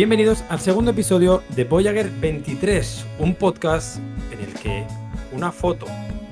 Bienvenidos 0.00 0.42
al 0.48 0.60
segundo 0.60 0.92
episodio 0.92 1.42
de 1.54 1.64
Voyager 1.64 2.10
23, 2.10 3.04
un 3.18 3.34
podcast 3.34 3.98
en 4.32 4.40
el 4.40 4.54
que 4.54 4.86
una 5.30 5.52
foto 5.52 5.84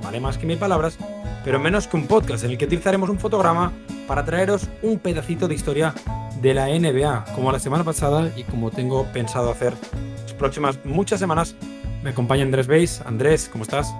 vale 0.03 0.21
más 0.21 0.39
que 0.39 0.47
mil 0.47 0.57
palabras, 0.57 0.97
pero 1.45 1.61
menos 1.61 1.87
que 1.87 1.99
un 1.99 2.07
podcast 2.07 2.45
en 2.45 2.53
el 2.53 2.57
que 2.57 2.65
utilizaremos 2.65 3.11
un 3.11 3.19
fotograma 3.19 3.71
para 4.07 4.25
traeros 4.25 4.67
un 4.81 4.99
pedacito 4.99 5.49
de 5.49 5.55
historia 5.55 5.93
de 6.41 6.55
la 6.55 6.69
NBA, 6.69 7.27
como 7.35 7.53
la 7.53 7.59
semana 7.59 7.85
pasada 7.85 8.33
y 8.35 8.45
como 8.45 8.71
tengo 8.71 9.05
pensado 9.13 9.51
hacer 9.51 9.75
las 10.23 10.33
próximas 10.33 10.83
muchas 10.87 11.21
semanas. 11.21 11.55
Me 12.03 12.09
acompaña 12.09 12.45
Andrés 12.45 12.69
Beis. 12.69 13.03
Andrés, 13.05 13.51
¿cómo 13.53 13.65
estás? 13.65 13.95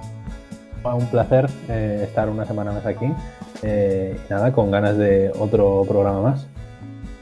Un 0.83 1.11
placer 1.11 1.47
eh, 1.69 2.05
estar 2.09 2.31
una 2.31 2.47
semana 2.47 2.73
más 2.73 2.87
aquí. 2.87 3.13
Eh, 3.63 4.19
nada, 4.31 4.51
con 4.51 4.71
ganas 4.71 4.97
de 4.97 5.31
otro 5.39 5.85
programa 5.87 6.23
más. 6.23 6.47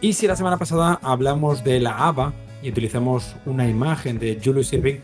Y 0.01 0.13
si 0.13 0.27
la 0.27 0.37
semana 0.37 0.59
pasada 0.59 1.01
hablamos 1.03 1.65
de 1.65 1.81
la 1.81 2.07
ABA 2.07 2.35
y 2.63 2.69
utilizamos 2.69 3.35
una 3.47 3.67
imagen 3.67 4.19
de 4.19 4.39
Julius 4.43 4.73
Irving 4.75 5.01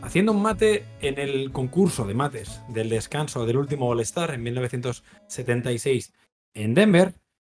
haciendo 0.00 0.32
un 0.32 0.40
mate 0.40 0.86
en 1.02 1.18
el 1.18 1.52
concurso 1.52 2.06
de 2.06 2.14
mates 2.14 2.62
del 2.68 2.88
descanso 2.88 3.44
del 3.44 3.58
último 3.58 3.88
All-Star 3.88 4.32
en 4.32 4.42
1976 4.42 6.14
en 6.54 6.74
Denver, 6.74 7.14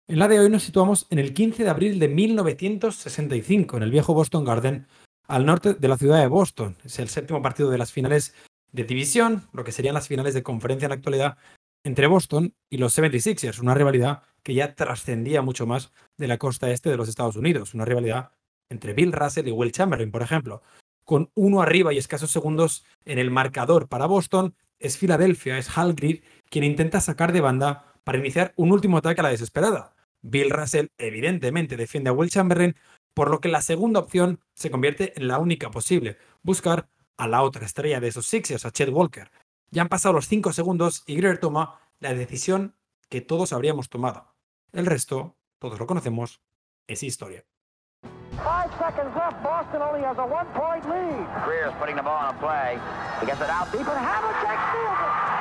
en 0.10 0.20
la 0.20 0.28
de 0.28 0.42
hoy 0.42 0.50
nos 0.50 0.64
situamos 0.64 1.08
en 1.10 1.20
el 1.20 1.34
15 1.34 1.64
de 1.64 1.70
abril 1.70 2.00
de 2.00 2.10
1965 2.10 3.78
en 3.78 3.84
el 3.84 3.92
viejo 3.92 4.14
Boston 4.14 4.44
Garden 4.44 4.86
al 5.26 5.46
norte 5.46 5.76
de 5.76 5.88
la 5.88 5.98
ciudad 5.98 6.20
de 6.20 6.28
Boston. 6.28 6.76
Es 6.84 7.00
el 7.00 7.08
séptimo 7.08 7.42
partido 7.42 7.70
de 7.70 7.78
las 7.78 7.94
finales 7.94 8.36
de 8.74 8.84
división, 8.84 9.44
lo 9.54 9.64
que 9.64 9.72
serían 9.72 9.94
las 9.94 10.10
finales 10.10 10.34
de 10.34 10.44
conferencia 10.44 10.88
en 10.88 10.90
la 10.90 10.96
actualidad 10.96 11.38
entre 11.86 12.08
Boston 12.08 12.54
y 12.70 12.78
los 12.78 12.98
76ers, 12.98 13.62
una 13.62 13.74
rivalidad 13.74 14.24
que 14.44 14.54
ya 14.54 14.76
trascendía 14.76 15.42
mucho 15.42 15.66
más 15.66 15.92
de 16.18 16.28
la 16.28 16.38
costa 16.38 16.72
este 16.72 16.90
de 16.90 16.98
los 16.98 17.10
Estados 17.10 17.36
Unidos, 17.36 17.74
una 17.74 17.86
rivalidad 17.86 18.32
entre 18.70 18.94
Bill 18.94 19.14
Russell 19.14 19.48
y 19.48 19.52
Will 19.52 19.72
Chamberlain, 19.72 20.12
por 20.12 20.22
ejemplo. 20.22 20.62
Con 21.06 21.32
uno 21.34 21.62
arriba 21.62 21.94
y 21.94 21.98
escasos 21.98 22.32
segundos 22.32 22.86
en 23.06 23.20
el 23.20 23.32
marcador 23.32 23.88
para 23.88 24.06
Boston, 24.06 24.56
es 24.80 24.98
Filadelfia, 24.98 25.58
es 25.58 25.78
Hal 25.78 25.94
Greer 25.94 26.22
quien 26.50 26.64
intenta 26.64 27.02
sacar 27.02 27.32
de 27.32 27.42
banda 27.42 27.94
para 28.04 28.18
iniciar 28.18 28.54
un 28.58 28.72
último 28.72 28.98
ataque 28.98 29.22
a 29.22 29.24
la 29.24 29.30
desesperada. 29.30 29.96
Bill 30.22 30.50
Russell 30.50 30.88
evidentemente 30.98 31.78
defiende 31.78 32.10
a 32.10 32.14
Will 32.14 32.30
Chamberlain, 32.30 32.76
por 33.14 33.30
lo 33.30 33.40
que 33.40 33.50
la 33.50 33.62
segunda 33.62 34.00
opción 34.00 34.40
se 34.54 34.72
convierte 34.72 35.14
en 35.16 35.28
la 35.28 35.40
única 35.40 35.72
posible, 35.72 36.18
buscar 36.42 36.90
a 37.18 37.28
la 37.28 37.44
otra 37.44 37.66
estrella 37.66 38.00
de 38.00 38.08
esos 38.08 38.26
Sixers, 38.26 38.66
a 38.66 38.72
Chet 38.72 38.90
Walker. 38.90 39.30
Ya 39.72 39.82
han 39.82 39.90
pasado 39.90 40.14
los 40.14 40.28
cinco 40.28 40.52
segundos 40.54 41.04
y 41.06 41.16
Greer 41.16 41.38
toma 41.38 41.80
la 42.00 42.14
decisión 42.14 42.76
que 43.10 43.22
todos 43.22 43.54
habríamos 43.54 43.90
tomado. 43.90 44.33
El 44.74 44.88
resto, 44.88 45.36
todos 45.60 45.80
lo 45.80 45.86
conocemos, 45.86 46.42
es 46.88 47.04
historia. 47.04 47.46
Five 48.38 48.72
seconds 48.80 49.16
left. 49.16 49.44
Boston 49.44 49.84
only 49.84 50.02
has 50.02 50.18
a 50.18 50.26
one-point 50.26 50.90
lead. 50.90 51.28
Greer's 51.46 51.74
putting 51.80 51.96
the 51.96 52.02
ball 52.02 52.18
on 52.18 52.36
a 52.36 52.40
play. 52.40 52.80
He 53.20 53.28
gets 53.28 53.40
it 53.40 53.50
out 53.50 53.72
deep, 53.72 53.88
and 53.88 54.02
Havlicek 54.02 54.58
steals 54.72 55.00
it. 55.00 55.33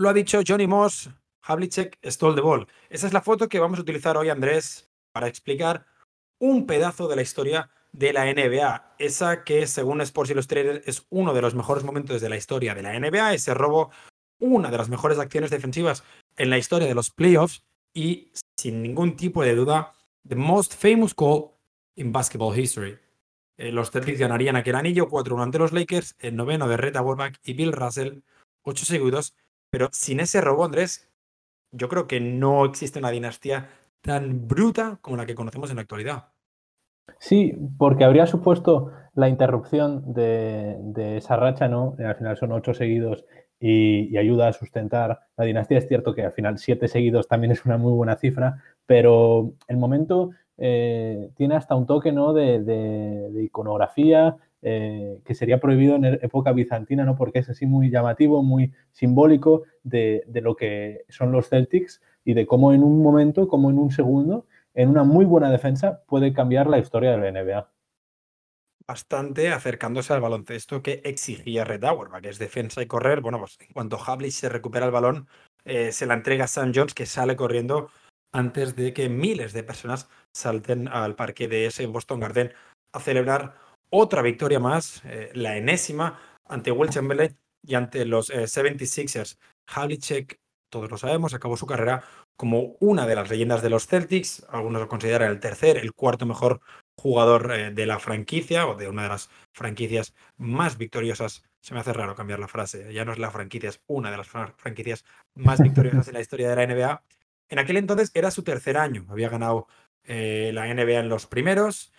Lo 0.00 0.08
ha 0.08 0.14
dicho 0.14 0.40
Johnny 0.48 0.66
Moss, 0.66 1.10
Havlicek 1.42 1.98
stole 2.04 2.34
the 2.34 2.40
ball. 2.40 2.66
Esa 2.88 3.06
es 3.06 3.12
la 3.12 3.20
foto 3.20 3.50
que 3.50 3.58
vamos 3.58 3.78
a 3.78 3.82
utilizar 3.82 4.16
hoy, 4.16 4.30
Andrés, 4.30 4.88
para 5.12 5.28
explicar 5.28 5.84
un 6.38 6.66
pedazo 6.66 7.06
de 7.06 7.16
la 7.16 7.20
historia 7.20 7.68
de 7.92 8.14
la 8.14 8.24
NBA. 8.24 8.94
Esa 8.98 9.44
que, 9.44 9.66
según 9.66 10.00
Sports 10.00 10.30
Illustrated, 10.30 10.84
es 10.86 11.04
uno 11.10 11.34
de 11.34 11.42
los 11.42 11.54
mejores 11.54 11.84
momentos 11.84 12.22
de 12.22 12.30
la 12.30 12.38
historia 12.38 12.74
de 12.74 12.82
la 12.82 12.98
NBA. 12.98 13.34
Ese 13.34 13.52
robo, 13.52 13.90
una 14.38 14.70
de 14.70 14.78
las 14.78 14.88
mejores 14.88 15.18
acciones 15.18 15.50
defensivas 15.50 16.02
en 16.38 16.48
la 16.48 16.56
historia 16.56 16.88
de 16.88 16.94
los 16.94 17.10
playoffs 17.10 17.62
y, 17.92 18.32
sin 18.58 18.82
ningún 18.82 19.16
tipo 19.16 19.42
de 19.42 19.54
duda, 19.54 19.92
the 20.26 20.34
most 20.34 20.72
famous 20.76 21.14
call 21.14 21.58
in 21.96 22.10
basketball 22.10 22.58
history. 22.58 22.98
Eh, 23.58 23.70
los 23.70 23.90
Celtics 23.90 24.18
ganarían 24.18 24.56
aquel 24.56 24.76
anillo 24.76 25.10
4-1 25.10 25.42
ante 25.42 25.58
los 25.58 25.72
Lakers, 25.72 26.16
el 26.20 26.36
noveno 26.36 26.68
de 26.68 26.78
Reta 26.78 27.02
Warback 27.02 27.38
y 27.44 27.52
Bill 27.52 27.72
Russell, 27.74 28.22
ocho 28.62 28.86
seguidos, 28.86 29.34
pero 29.70 29.88
sin 29.92 30.20
ese 30.20 30.40
robo, 30.40 30.64
Andrés, 30.64 31.08
yo 31.72 31.88
creo 31.88 32.06
que 32.06 32.20
no 32.20 32.64
existe 32.64 32.98
una 32.98 33.10
dinastía 33.10 33.68
tan 34.02 34.48
bruta 34.48 34.98
como 35.00 35.16
la 35.16 35.26
que 35.26 35.34
conocemos 35.34 35.70
en 35.70 35.76
la 35.76 35.82
actualidad. 35.82 36.28
Sí, 37.18 37.54
porque 37.78 38.04
habría 38.04 38.26
supuesto 38.26 38.92
la 39.14 39.28
interrupción 39.28 40.12
de, 40.12 41.16
esa 41.16 41.36
racha, 41.36 41.68
¿no? 41.68 41.96
Al 41.98 42.16
final 42.16 42.36
son 42.36 42.52
ocho 42.52 42.72
seguidos 42.72 43.24
y, 43.58 44.16
ayuda 44.16 44.48
a 44.48 44.52
sustentar 44.52 45.20
la 45.36 45.44
dinastía. 45.44 45.78
Es 45.78 45.88
cierto 45.88 46.14
que 46.14 46.24
al 46.24 46.32
final 46.32 46.58
siete 46.58 46.88
seguidos 46.88 47.28
también 47.28 47.52
es 47.52 47.64
una 47.64 47.76
muy 47.76 47.92
buena 47.92 48.16
cifra, 48.16 48.62
pero 48.86 49.52
el 49.68 49.76
momento 49.76 50.30
eh, 50.56 51.30
tiene 51.36 51.56
hasta 51.56 51.74
un 51.74 51.86
toque, 51.86 52.12
¿no? 52.12 52.32
de 52.32 53.30
iconografía, 53.42 54.36
eh, 54.62 55.20
que 55.24 55.34
sería 55.34 55.58
prohibido 55.58 55.96
en 55.96 56.04
época 56.04 56.52
bizantina, 56.52 57.04
¿no? 57.04 57.16
Porque 57.16 57.38
es 57.38 57.48
así 57.48 57.64
muy 57.64 57.90
llamativo, 57.90 58.42
muy 58.42 58.72
simbólico 58.92 59.62
de, 59.84 60.22
lo 60.42 60.54
que 60.54 61.04
son 61.08 61.32
los 61.32 61.48
Celtics 61.48 62.02
y 62.24 62.34
de 62.34 62.46
cómo 62.46 62.74
en 62.74 62.82
un 62.82 63.02
momento, 63.02 63.48
como 63.48 63.70
en 63.70 63.78
un 63.78 63.90
segundo, 63.90 64.46
en 64.74 64.90
una 64.90 65.02
muy 65.02 65.24
buena 65.24 65.50
defensa 65.50 66.02
puede 66.06 66.34
cambiar 66.34 66.66
la 66.66 66.78
historia 66.78 67.12
de 67.12 67.18
la 67.18 67.42
NBA. 67.42 67.70
Bastante 68.86 69.50
acercándose 69.50 70.12
al 70.12 70.20
baloncesto 70.20 70.82
que 70.82 71.00
exigía 71.04 71.64
Red 71.64 71.84
Auerbach, 71.84 72.22
que 72.22 72.28
es 72.28 72.38
defensa 72.38 72.82
y 72.82 72.86
correr. 72.86 73.20
Bueno, 73.22 73.38
pues 73.38 73.56
en 73.60 73.72
cuanto 73.72 73.98
Havlicek 73.98 74.40
se 74.40 74.48
recupera 74.48 74.84
el 74.84 74.92
balón, 74.92 75.28
eh, 75.64 75.92
se 75.92 76.06
la 76.06 76.14
entrega 76.14 76.44
a 76.44 76.48
Sam 76.48 76.72
Jones, 76.74 76.92
que 76.92 77.06
sale 77.06 77.36
corriendo 77.36 77.88
antes 78.32 78.76
de 78.76 78.92
que 78.92 79.08
miles 79.08 79.52
de 79.52 79.62
personas 79.62 80.08
salten 80.34 80.88
al 80.88 81.16
parque 81.16 81.48
de 81.48 81.66
ese 81.66 81.86
Boston 81.86 82.20
Garden 82.20 82.52
a 82.92 83.00
celebrar 83.00 83.54
otra 83.90 84.22
victoria 84.22 84.60
más, 84.60 85.02
eh, 85.04 85.30
la 85.34 85.56
enésima, 85.56 86.18
ante 86.46 86.72
Will 86.72 86.90
Chamberlain 86.90 87.36
y 87.62 87.74
ante 87.74 88.04
los 88.04 88.30
76ers. 88.30 89.34
Eh, 89.34 89.36
Havlicek, 89.66 90.40
todos 90.70 90.90
lo 90.90 90.96
sabemos, 90.96 91.34
acabó 91.34 91.56
su 91.56 91.66
carrera 91.66 92.02
como 92.36 92.76
una 92.80 93.06
de 93.06 93.16
las 93.16 93.28
leyendas 93.28 93.62
de 93.62 93.70
los 93.70 93.86
Celtics. 93.86 94.46
Algunos 94.48 94.80
lo 94.80 94.88
consideran 94.88 95.30
el 95.30 95.40
tercer, 95.40 95.76
el 95.76 95.92
cuarto 95.92 96.24
mejor 96.26 96.60
jugador 96.96 97.52
eh, 97.52 97.70
de 97.70 97.86
la 97.86 97.98
franquicia 97.98 98.66
o 98.66 98.76
de 98.76 98.88
una 98.88 99.02
de 99.02 99.08
las 99.10 99.28
franquicias 99.52 100.14
más 100.36 100.78
victoriosas. 100.78 101.44
Se 101.60 101.74
me 101.74 101.80
hace 101.80 101.92
raro 101.92 102.14
cambiar 102.14 102.38
la 102.38 102.48
frase. 102.48 102.92
Ya 102.92 103.04
no 103.04 103.12
es 103.12 103.18
la 103.18 103.30
franquicia, 103.30 103.68
es 103.68 103.82
una 103.86 104.10
de 104.10 104.16
las 104.16 104.28
franquicias 104.28 105.04
más 105.34 105.60
victoriosas 105.62 106.08
en 106.08 106.14
la 106.14 106.20
historia 106.20 106.48
de 106.48 106.56
la 106.56 106.66
NBA. 106.66 107.02
En 107.48 107.58
aquel 107.58 107.76
entonces 107.76 108.10
era 108.14 108.30
su 108.30 108.42
tercer 108.44 108.76
año. 108.76 109.06
Había 109.08 109.28
ganado 109.28 109.66
la 110.06 110.66
NBA 110.66 110.98
en 110.98 111.08
los 111.08 111.26
primeros, 111.26 111.92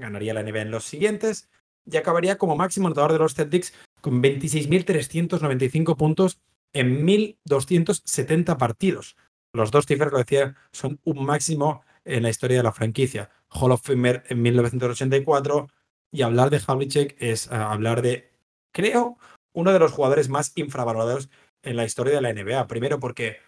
ganaría 0.00 0.34
la 0.34 0.42
NBA 0.42 0.62
en 0.62 0.70
los 0.70 0.84
siguientes 0.84 1.48
y 1.86 1.96
acabaría 1.96 2.38
como 2.38 2.56
máximo 2.56 2.88
anotador 2.88 3.12
de 3.12 3.18
los 3.18 3.34
Celtics 3.34 3.72
con 4.00 4.22
26.395 4.22 5.96
puntos 5.96 6.40
en 6.72 7.06
1.270 7.06 8.56
partidos. 8.56 9.16
Los 9.52 9.70
dos 9.70 9.86
cifras, 9.86 10.12
lo 10.12 10.18
decía, 10.18 10.54
son 10.72 11.00
un 11.04 11.24
máximo 11.24 11.82
en 12.04 12.22
la 12.22 12.30
historia 12.30 12.58
de 12.58 12.62
la 12.62 12.72
franquicia. 12.72 13.30
Hall 13.48 13.72
of 13.72 13.82
Famer 13.82 14.22
en 14.28 14.42
1984 14.42 15.68
y 16.12 16.22
hablar 16.22 16.50
de 16.50 16.60
Havlicek 16.64 17.16
es 17.18 17.48
uh, 17.48 17.54
hablar 17.54 18.02
de, 18.02 18.32
creo, 18.72 19.18
uno 19.52 19.72
de 19.72 19.78
los 19.78 19.92
jugadores 19.92 20.28
más 20.28 20.52
infravalorados 20.56 21.28
en 21.62 21.76
la 21.76 21.84
historia 21.84 22.14
de 22.14 22.20
la 22.20 22.32
NBA. 22.32 22.66
Primero 22.68 23.00
porque 23.00 23.38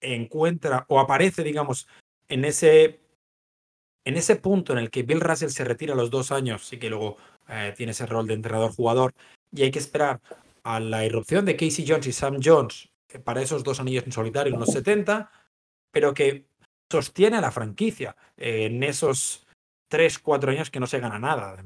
encuentra 0.00 0.86
o 0.88 0.98
aparece, 0.98 1.42
digamos, 1.42 1.86
en 2.28 2.44
ese 2.44 2.99
en 4.04 4.16
ese 4.16 4.36
punto 4.36 4.72
en 4.72 4.78
el 4.78 4.90
que 4.90 5.02
Bill 5.02 5.20
Russell 5.20 5.50
se 5.50 5.64
retira 5.64 5.94
a 5.94 5.96
los 5.96 6.10
dos 6.10 6.32
años 6.32 6.72
y 6.72 6.78
que 6.78 6.90
luego 6.90 7.16
eh, 7.48 7.74
tiene 7.76 7.92
ese 7.92 8.06
rol 8.06 8.26
de 8.26 8.34
entrenador-jugador 8.34 9.14
y 9.52 9.62
hay 9.62 9.70
que 9.70 9.78
esperar 9.78 10.20
a 10.62 10.80
la 10.80 11.04
irrupción 11.04 11.44
de 11.44 11.56
Casey 11.56 11.84
Jones 11.86 12.06
y 12.06 12.12
Sam 12.12 12.38
Jones 12.42 12.90
para 13.24 13.42
esos 13.42 13.64
dos 13.64 13.80
anillos 13.80 14.04
en 14.04 14.12
solitario 14.12 14.52
en 14.52 14.60
los 14.60 14.70
70, 14.70 15.30
pero 15.90 16.14
que 16.14 16.46
sostiene 16.90 17.38
a 17.38 17.40
la 17.40 17.50
franquicia 17.50 18.16
en 18.36 18.82
esos 18.82 19.46
tres, 19.88 20.18
cuatro 20.18 20.52
años 20.52 20.70
que 20.70 20.80
no 20.80 20.86
se 20.86 21.00
gana 21.00 21.18
nada. 21.18 21.62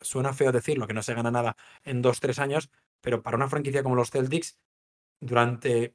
Suena 0.00 0.32
feo 0.32 0.52
decirlo, 0.52 0.86
que 0.86 0.94
no 0.94 1.02
se 1.02 1.14
gana 1.14 1.30
nada 1.30 1.56
en 1.84 2.02
dos, 2.02 2.20
tres 2.20 2.38
años, 2.38 2.70
pero 3.00 3.22
para 3.22 3.36
una 3.36 3.48
franquicia 3.48 3.82
como 3.82 3.96
los 3.96 4.10
Celtics, 4.10 4.58
durante 5.20 5.94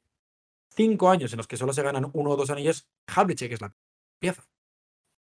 cinco 0.74 1.08
años 1.08 1.32
en 1.32 1.38
los 1.38 1.46
que 1.46 1.56
solo 1.56 1.72
se 1.72 1.82
ganan 1.82 2.10
uno 2.12 2.30
o 2.30 2.36
dos 2.36 2.50
anillos, 2.50 2.86
Havlicek 3.06 3.52
es 3.52 3.60
la 3.60 3.72
pieza. 4.18 4.44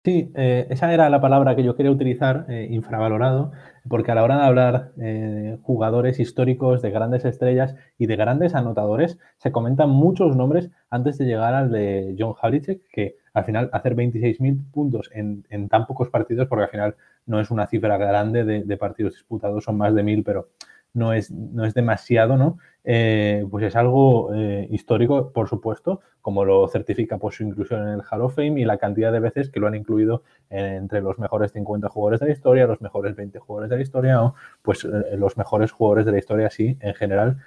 Sí, 0.05 0.31
eh, 0.35 0.67
esa 0.69 0.93
era 0.93 1.09
la 1.09 1.19
palabra 1.19 1.55
que 1.55 1.63
yo 1.63 1.75
quería 1.75 1.91
utilizar, 1.91 2.45
eh, 2.47 2.67
infravalorado, 2.69 3.51
porque 3.89 4.11
a 4.11 4.15
la 4.15 4.23
hora 4.23 4.37
de 4.37 4.43
hablar 4.43 4.93
de 4.95 5.57
jugadores 5.63 6.19
históricos, 6.19 6.83
de 6.83 6.91
grandes 6.91 7.25
estrellas 7.25 7.75
y 7.97 8.05
de 8.05 8.15
grandes 8.15 8.53
anotadores, 8.53 9.17
se 9.37 9.51
comentan 9.51 9.89
muchos 9.89 10.35
nombres 10.35 10.69
antes 10.91 11.17
de 11.17 11.25
llegar 11.25 11.55
al 11.55 11.71
de 11.71 12.15
John 12.19 12.35
Havlicek, 12.39 12.87
que 12.91 13.15
al 13.33 13.45
final 13.45 13.71
hacer 13.73 13.95
26.000 13.95 14.69
puntos 14.71 15.09
en, 15.11 15.43
tan 15.69 15.87
pocos 15.87 16.09
partidos, 16.09 16.47
porque 16.47 16.65
al 16.65 16.69
final 16.69 16.95
no 17.25 17.39
es 17.39 17.49
una 17.49 17.65
cifra 17.65 17.97
grande 17.97 18.43
de, 18.45 18.63
de 18.63 18.77
partidos 18.77 19.13
disputados, 19.13 19.63
son 19.63 19.77
más 19.77 19.95
de 19.95 20.03
1.000, 20.03 20.23
pero 20.23 20.49
no 20.93 21.13
es, 21.13 21.31
no 21.31 21.65
es 21.65 21.73
demasiado, 21.73 22.37
¿no? 22.37 22.59
Eh, 22.87 23.43
pues 23.49 23.65
es 23.65 23.75
algo 23.75 24.31
eh, 24.35 24.67
histórico, 24.69 25.31
por 25.31 25.49
supuesto, 25.49 26.01
como 26.21 26.45
lo 26.45 26.67
certifica 26.67 27.17
por 27.17 27.33
su 27.33 27.43
inclusión 27.43 27.81
en 27.81 27.95
el 27.95 28.01
Hall 28.09 28.21
of 28.21 28.35
Fame 28.35 28.61
y 28.61 28.65
la 28.65 28.77
cantidad 28.77 29.11
de 29.11 29.19
veces 29.19 29.49
que 29.49 29.59
lo 29.59 29.65
han 29.65 29.73
incluido 29.73 30.21
entre 30.51 31.01
los 31.01 31.17
mejores 31.17 31.51
50 31.51 31.89
jugadores 31.89 32.19
de 32.19 32.27
la 32.27 32.33
historia, 32.33 32.67
los 32.67 32.81
mejores 32.81 33.15
20 33.15 33.39
jugadores 33.39 33.71
de 33.71 33.75
la 33.77 33.81
historia 33.81 34.23
o 34.23 34.35
pues 34.61 34.85
eh, 34.85 35.17
los 35.17 35.35
mejores 35.35 35.71
jugadores 35.71 36.05
de 36.05 36.11
la 36.11 36.19
historia, 36.19 36.49
sí, 36.51 36.77
en 36.79 36.93
general, 36.93 37.37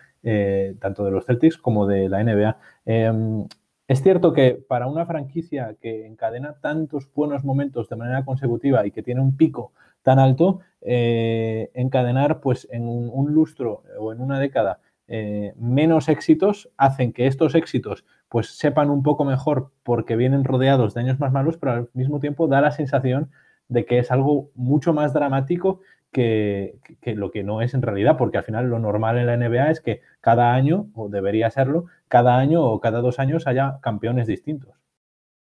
tanto 0.81 1.05
de 1.05 1.13
los 1.13 1.25
Celtics 1.25 1.57
como 1.57 1.87
de 1.87 2.09
la 2.09 2.23
NBA. 2.25 2.59
Em, 2.85 3.47
es 3.87 4.03
cierto 4.03 4.33
que 4.33 4.55
para 4.69 4.89
una 4.89 5.07
franquicia 5.07 5.77
que 5.81 6.07
encadena 6.07 6.57
tantos 6.61 7.09
buenos 7.15 7.45
momentos 7.45 7.89
de 7.89 7.97
manera 7.97 8.25
consecutiva 8.25 8.85
y 8.85 8.91
que 8.91 9.03
tiene 9.05 9.21
un 9.21 9.37
pico 9.37 9.73
tan 10.03 10.19
alto, 10.19 10.61
encadenar 10.81 12.41
pues 12.41 12.69
en 12.71 12.89
un, 12.89 13.33
lustro 13.33 13.85
o 13.99 14.13
en 14.13 14.21
una 14.21 14.41
década 14.41 14.81
eh, 15.09 15.55
menos 15.57 16.09
éxitos 16.09 16.71
hacen 16.77 17.13
que 17.13 17.27
estos 17.27 17.55
éxitos 17.55 18.05
pues 18.29 18.59
sepan 18.59 18.91
un 18.91 19.03
poco 19.03 19.25
mejor 19.25 19.73
porque 19.83 20.17
vienen 20.17 20.45
rodeados 20.45 20.93
de 20.93 21.01
años 21.01 21.19
más 21.19 21.33
malos, 21.33 21.57
pero 21.57 21.73
al 21.73 21.91
mismo 21.95 22.21
tiempo 22.21 22.47
da 22.47 22.61
la 22.61 22.73
sensación 22.73 23.31
de 23.69 23.87
que 23.87 23.99
es 23.99 24.11
algo 24.11 24.51
mucho 24.55 24.93
más 24.93 25.15
dramático 25.15 25.81
que, 26.13 26.79
lo 27.05 27.31
que 27.31 27.43
no 27.43 27.63
es 27.63 27.75
en 27.75 27.83
realidad, 27.83 28.17
porque 28.17 28.39
al 28.39 28.45
final 28.45 28.69
lo 28.69 28.79
normal 28.79 29.19
en 29.19 29.27
la 29.27 29.37
NBA 29.37 29.71
es 29.71 29.81
que 29.81 30.03
cada 30.21 30.55
año, 30.55 30.89
o 30.95 31.09
debería 31.09 31.51
serlo, 31.51 31.87
cada 32.09 32.39
año 32.39 32.63
o 32.65 32.81
cada 32.81 33.01
dos 33.01 33.19
años 33.19 33.47
haya 33.47 33.79
campeones 33.83 34.27
distintos. 34.27 34.75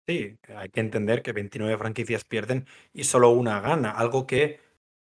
Sí, 0.07 0.37
hay 0.55 0.69
que 0.69 0.79
entender 0.79 1.21
que 1.21 1.33
29 1.33 1.77
franquicias 1.77 2.25
pierden 2.25 2.65
y 2.93 3.03
solo 3.03 3.29
una 3.31 3.61
gana, 3.61 3.91
algo 3.91 4.25
que 4.25 4.59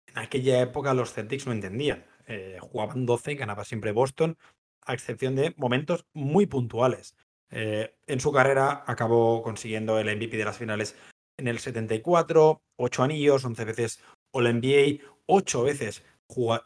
en 0.07 0.17
aquella 0.17 0.59
época 0.61 0.93
los 0.93 1.13
Celtics 1.13 1.47
no 1.47 1.53
entendían. 1.53 2.03
Eh, 2.27 2.57
jugaban 2.61 3.05
12 3.05 3.31
y 3.31 3.35
ganaba 3.35 3.65
siempre 3.65 3.91
Boston, 3.91 4.37
a 4.85 4.93
excepción 4.93 5.35
de 5.35 5.53
momentos 5.57 6.05
muy 6.13 6.45
puntuales. 6.45 7.15
Eh, 7.49 7.95
en 8.05 8.19
su 8.19 8.31
carrera 8.31 8.83
acabó 8.85 9.41
consiguiendo 9.41 9.97
el 9.99 10.15
MVP 10.15 10.37
de 10.37 10.45
las 10.45 10.57
finales 10.57 10.95
en 11.37 11.47
el 11.47 11.59
74, 11.59 12.61
8 12.77 13.03
anillos, 13.03 13.45
11 13.45 13.65
veces 13.65 14.03
All 14.31 14.47
NBA, 14.47 15.03
8 15.27 15.63
veces 15.63 16.03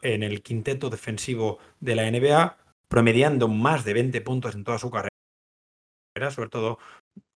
en 0.02 0.22
el 0.24 0.42
quinteto 0.42 0.90
defensivo 0.90 1.58
de 1.78 1.94
la 1.94 2.10
NBA, 2.10 2.58
promediando 2.88 3.46
más 3.46 3.84
de 3.84 3.94
20 3.94 4.20
puntos 4.22 4.54
en 4.56 4.64
toda 4.64 4.78
su 4.78 4.90
carrera, 4.90 5.10
sobre 6.30 6.48
todo 6.48 6.78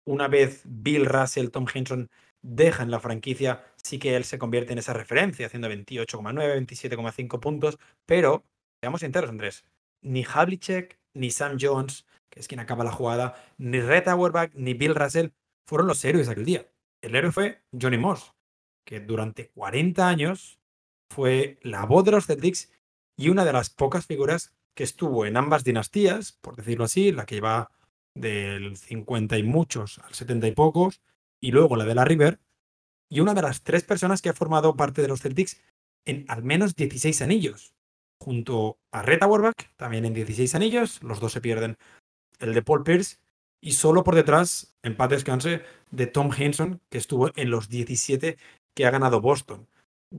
una 0.06 0.28
vez 0.28 0.62
Bill 0.66 1.06
Russell, 1.06 1.50
Tom 1.50 1.66
Henson 1.74 2.10
dejan 2.42 2.92
la 2.92 3.00
franquicia, 3.00 3.64
sí 3.84 4.00
que 4.00 4.16
él 4.16 4.24
se 4.24 4.40
convierte 4.40 4.74
en 4.74 4.80
esa 4.80 4.94
referencia, 4.94 5.46
haciendo 5.46 5.70
28,9, 5.70 6.68
27,5 6.68 7.40
puntos, 7.40 7.78
pero, 8.06 8.46
seamos 8.82 9.02
sinceros, 9.02 9.30
Andrés, 9.30 9.66
ni 10.02 10.24
Havlicek, 10.24 11.00
ni 11.14 11.32
Sam 11.32 11.58
Jones, 11.60 12.06
que 12.30 12.40
es 12.40 12.48
quien 12.48 12.60
acaba 12.60 12.84
la 12.84 12.92
jugada, 12.92 13.36
ni 13.58 13.80
Red 13.80 14.08
Auerbach, 14.08 14.52
ni 14.56 14.74
Bill 14.74 14.96
Russell 14.96 15.30
fueron 15.68 15.88
los 15.88 16.04
héroes 16.04 16.30
aquel 16.30 16.46
día. 16.46 16.68
El 17.02 17.16
héroe 17.16 17.32
fue 17.32 17.62
Johnny 17.80 17.98
Moss, 17.98 18.34
que 18.86 19.00
durante 19.00 19.50
40 19.50 20.08
años 20.08 20.60
fue 21.12 21.60
la 21.62 21.86
voz 21.86 22.06
de 22.06 22.12
los 22.12 22.26
Celtics 22.26 22.72
y 23.18 23.30
una 23.30 23.46
de 23.46 23.54
las 23.54 23.70
pocas 23.70 24.06
figuras 24.06 24.56
que 24.76 24.84
estuvo 24.84 25.26
en 25.26 25.38
ambas 25.38 25.64
dinastías, 25.64 26.32
por 26.32 26.56
decirlo 26.56 26.86
así, 26.86 27.12
la 27.12 27.26
que 27.26 27.36
iba 27.36 27.72
del 28.16 28.78
50 28.78 29.38
y 29.38 29.44
muchos 29.44 30.00
al 30.00 30.14
70 30.14 30.48
y 30.48 30.52
pocos, 30.52 31.02
y 31.40 31.52
luego 31.52 31.76
la 31.76 31.86
de 31.86 31.96
la 31.96 32.06
River, 32.06 32.40
y 33.14 33.20
una 33.20 33.36
de 33.36 33.44
las 33.44 33.62
tres 33.62 33.84
personas 33.84 34.24
que 34.24 34.30
ha 34.30 34.34
formado 34.34 34.76
parte 34.76 35.04
de 35.04 35.08
los 35.08 35.22
Celtics 35.22 35.62
en 36.04 36.26
al 36.28 36.44
menos 36.44 36.76
16 36.76 37.22
anillos, 37.22 37.76
junto 38.20 38.80
a 38.92 39.04
Reta 39.04 39.28
Auerbach, 39.28 39.70
también 39.78 40.06
en 40.06 40.16
16 40.16 40.56
anillos, 40.56 41.02
los 41.04 41.20
dos 41.20 41.32
se 41.32 41.40
pierden 41.40 41.78
el 42.40 42.56
de 42.56 42.64
Paul 42.64 42.84
Pierce, 42.84 43.18
y 43.62 43.74
solo 43.74 44.04
por 44.04 44.16
detrás, 44.16 44.76
en 44.82 44.98
paz 44.98 45.10
descanse, 45.10 45.62
de 45.92 46.08
Tom 46.08 46.32
Henson, 46.36 46.82
que 46.90 46.98
estuvo 46.98 47.30
en 47.36 47.52
los 47.52 47.70
17 47.70 48.38
que 48.76 48.86
ha 48.86 48.92
ganado 48.92 49.22
Boston. 49.22 49.68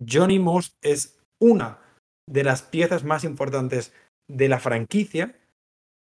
Johnny 0.08 0.38
Moss 0.38 0.76
es 0.80 1.18
una 1.40 1.80
de 2.30 2.44
las 2.44 2.62
piezas 2.62 3.02
más 3.02 3.24
importantes 3.24 3.92
de 4.28 4.48
la 4.48 4.60
franquicia 4.60 5.36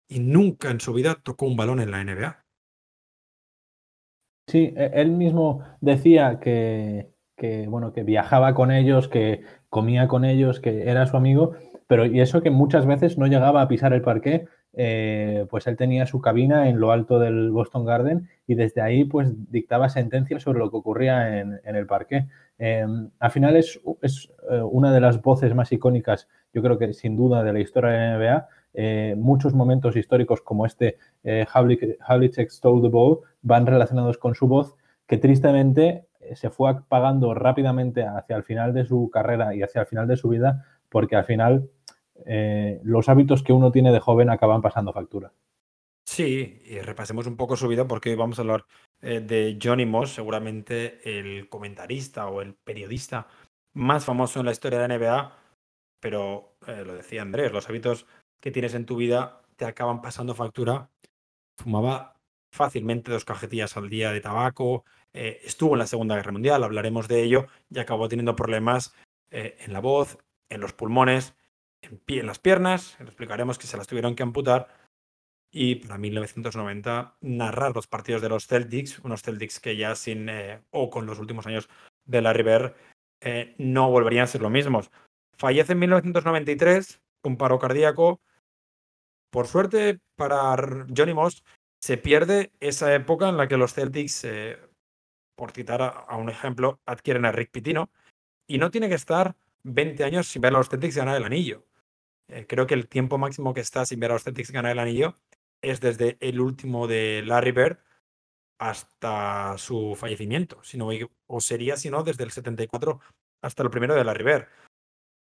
y 0.09 0.21
nunca 0.21 0.71
en 0.71 0.81
su 0.81 0.93
vida 0.93 1.17
tocó 1.17 1.47
un 1.47 1.57
balón 1.57 1.81
en 1.81 1.91
la 1.91 2.05
NBA. 2.05 2.46
Sí, 4.47 4.73
e, 4.77 4.91
él 4.95 5.11
mismo 5.11 5.63
decía 5.81 6.39
que, 6.41 7.11
bueno, 7.69 7.93
que 7.93 8.03
viajaba 8.05 8.55
con 8.55 8.71
ellos, 8.71 9.09
que 9.09 9.43
comía 9.69 10.09
con 10.09 10.25
ellos, 10.25 10.61
que 10.61 10.89
era 10.89 11.07
su 11.07 11.17
amigo, 11.17 11.55
pero 11.87 12.07
y 12.07 12.21
eso 12.21 12.43
que 12.43 12.51
muchas 12.51 12.87
veces 12.87 13.19
no 13.19 13.27
llegaba 13.27 13.63
a 13.63 13.69
pisar 13.69 13.93
el 13.93 14.03
parque, 14.03 14.47
eh, 14.73 15.47
pues 15.51 15.67
él 15.67 15.77
tenía 15.77 16.07
su 16.07 16.21
cabina 16.21 16.69
en 16.69 16.79
lo 16.81 16.93
alto 16.93 17.19
del 17.19 17.51
Boston 17.51 17.85
Garden 17.87 18.29
y 18.47 18.55
desde 18.57 18.83
ahí 18.83 19.05
pues 19.05 19.33
dictaba 19.51 19.89
sentencias 19.89 20.43
sobre 20.43 20.59
lo 20.59 20.71
que 20.71 20.77
ocurría 20.77 21.41
en, 21.41 21.61
el 21.65 21.87
parque. 21.87 22.27
Em, 22.59 23.11
al 23.19 23.31
final 23.31 23.57
es, 23.57 23.81
es 24.03 24.31
eh, 24.51 24.61
una 24.63 24.93
de 24.93 25.01
las 25.01 25.23
voces 25.23 25.55
más 25.55 25.73
icónicas, 25.73 26.29
yo 26.53 26.63
creo 26.63 26.79
que 26.79 26.93
sin 26.93 27.17
duda, 27.17 27.43
de 27.43 27.53
la 27.53 27.61
historia 27.61 27.91
de 27.91 27.99
la 27.99 28.19
NBA 28.19 28.49
eh, 28.79 29.15
muchos 29.17 29.55
momentos 29.55 29.97
históricos 29.97 30.43
como 30.43 30.67
este 30.67 30.99
eh, 31.25 31.47
Havlicek 31.51 32.51
Stole 32.51 32.83
the 32.83 32.89
Ball 32.89 33.21
van 33.41 33.67
relacionados 33.67 34.19
con 34.19 34.35
su 34.35 34.47
voz, 34.47 34.77
que 35.07 35.17
tristemente 35.17 36.05
eh, 36.21 36.37
se 36.37 36.51
fue 36.51 36.71
apagando 36.71 37.33
rápidamente 37.33 38.05
hacia 38.05 38.37
el 38.37 38.45
final 38.45 38.75
de 38.75 38.85
su 38.85 39.09
carrera 39.11 39.55
y 39.55 39.63
hacia 39.63 39.81
el 39.81 39.87
final 39.87 40.07
de 40.07 40.19
su 40.19 40.29
vida, 40.29 40.67
porque 40.91 41.17
al 41.17 41.25
final 41.25 41.71
eh, 42.27 42.79
los 42.83 43.09
hábitos 43.09 43.43
que 43.43 43.55
uno 43.55 43.73
tiene 43.73 43.93
de 43.93 44.01
joven 44.01 44.29
acaban 44.29 44.61
pasando 44.61 44.93
factura. 44.93 45.33
Sí, 46.07 46.61
y 46.67 46.79
repasemos 46.81 47.27
un 47.27 47.39
poco 47.39 47.57
su 47.57 47.69
vida 47.69 47.89
porque 47.89 48.11
hoy 48.11 48.17
vamos 48.17 48.39
a 48.39 48.43
hablar 48.43 48.67
de 49.01 49.59
Johnny 49.61 49.87
Moss, 49.87 50.15
seguramente 50.15 51.01
el 51.05 51.49
comentarista 51.49 52.29
o 52.29 52.41
el 52.43 52.55
periodista 52.55 53.27
más 53.75 54.05
famoso 54.05 54.41
en 54.41 54.47
la 54.47 54.53
historia 54.53 54.79
de 54.79 54.97
NBA, 54.97 55.33
pero 56.01 56.57
lo 56.67 56.95
decía 56.95 57.23
Andrés, 57.23 57.53
los 57.53 57.69
hábitos 57.69 58.07
que 58.41 58.51
tienes 58.51 58.75
en 58.75 58.87
tu 58.87 58.97
vida 58.97 59.43
te 59.57 59.65
acaban 59.65 60.03
pasando 60.03 60.35
factura. 60.35 60.91
Fumaba 61.57 62.17
fácilmente 62.51 63.13
dos 63.13 63.25
cajetillas 63.25 63.77
al 63.77 63.89
día 63.89 64.13
de 64.13 64.21
tabaco, 64.21 64.85
eh, 65.13 65.41
estuvo 65.45 65.75
en 65.75 65.79
la 65.79 65.87
Segunda 65.87 66.17
Guerra 66.17 66.33
Mundial, 66.33 66.65
hablaremos 66.65 67.09
de 67.09 67.23
ello, 67.23 67.47
y 67.71 67.79
acabó 67.79 68.09
teniendo 68.09 68.37
problemas 68.37 68.95
eh, 69.31 69.57
en 69.61 69.73
la 69.73 69.81
voz, 69.81 70.19
en 70.49 70.61
los 70.61 70.73
pulmones, 70.73 71.35
en, 71.83 72.27
las 72.27 72.39
piernas, 72.39 72.97
explicaremos 73.01 73.59
que 73.59 73.67
se 73.67 73.77
las 73.77 73.87
tuvieron 73.87 74.15
que 74.15 74.23
amputar, 74.23 74.69
y 75.51 75.77
para 75.77 75.97
1990 75.97 77.17
narrar 77.21 77.75
los 77.75 77.87
partidos 77.87 78.21
de 78.21 78.29
los 78.29 78.47
Celtics, 78.47 78.99
unos 79.01 79.23
Celtics 79.23 79.61
que 79.61 79.77
ya 79.77 79.95
sin, 79.95 80.29
eh, 80.29 80.61
o 80.71 80.91
con 80.91 81.07
los 81.07 81.19
últimos 81.19 81.47
años 81.47 81.69
de 82.05 82.23
la 82.23 82.33
River, 82.33 82.75
no 83.59 83.91
volverían 83.91 84.25
a 84.25 84.27
ser 84.29 84.43
lo 84.43 84.51
mismos. 84.51 84.91
Fallece 85.37 85.73
en 85.73 85.81
1993, 85.81 87.01
un 87.27 87.37
paro 87.37 87.59
cardíaco. 87.59 88.21
Por 89.31 89.47
suerte 89.47 90.01
para 90.17 90.57
Johnny 90.97 91.15
Moss, 91.15 91.45
se 91.81 91.99
pierde 91.99 92.53
esa 92.61 92.95
época 92.95 93.29
en 93.29 93.37
la 93.37 93.49
que 93.49 93.57
los 93.57 93.75
Celtics, 93.75 94.25
eh, 94.25 94.59
por 95.37 95.53
citar 95.53 95.83
a, 95.83 96.17
un 96.17 96.31
ejemplo, 96.31 96.81
adquieren 96.87 97.27
a 97.27 97.33
Rick 97.33 97.51
Pitino 97.51 97.91
y 98.47 98.59
no 98.59 98.71
tiene 98.71 98.89
que 98.89 98.95
estar 98.95 99.37
20 99.65 100.05
años 100.05 100.29
sin 100.29 100.43
ver 100.43 100.55
a 100.55 100.59
los 100.59 100.69
Celtics 100.69 100.97
ganar 100.97 101.17
el 101.17 101.25
anillo. 101.25 101.67
Eh, 102.29 102.47
creo 102.49 102.67
que 102.67 102.75
el 102.75 102.89
tiempo 102.89 103.19
máximo 103.19 103.55
que 103.55 103.61
está 103.61 103.85
sin 103.85 104.01
ver 104.01 104.11
a 104.11 104.15
los 104.15 104.25
Celtics 104.25 104.51
ganar 104.51 104.73
el 104.73 104.79
anillo 104.79 105.15
es 105.63 105.81
desde 105.81 106.17
el 106.21 106.41
último 106.41 106.87
de 106.87 107.23
Larry 107.25 107.53
Bird 107.53 107.79
hasta 108.59 109.59
su 109.59 109.95
fallecimiento, 109.97 110.63
o 111.27 111.41
sería, 111.41 111.77
si 111.77 111.91
no, 111.91 112.03
desde 112.03 112.25
el 112.25 112.31
74 112.31 113.01
hasta 113.43 113.63
el 113.63 113.71
primero 113.71 113.95
de 113.95 114.03
Larry 114.03 114.25
Bird 114.25 114.49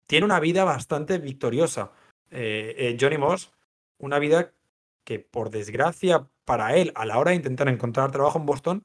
tiene 0.07 0.25
una 0.25 0.41
vida 0.41 0.65
bastante 0.65 1.19
victoriosa. 1.19 1.93
Eh, 2.31 2.75
eh, 2.79 2.97
Johnny 3.01 3.19
Moss, 3.19 3.53
una 3.99 4.19
vida 4.19 4.53
que 5.05 5.21
por 5.21 5.51
desgracia 5.51 6.29
para 6.45 6.77
él, 6.77 6.93
a 6.95 7.07
la 7.07 7.19
hora 7.19 7.31
de 7.31 7.37
intentar 7.37 7.69
encontrar 7.69 8.11
trabajo 8.11 8.39
en 8.39 8.47
Boston, 8.47 8.83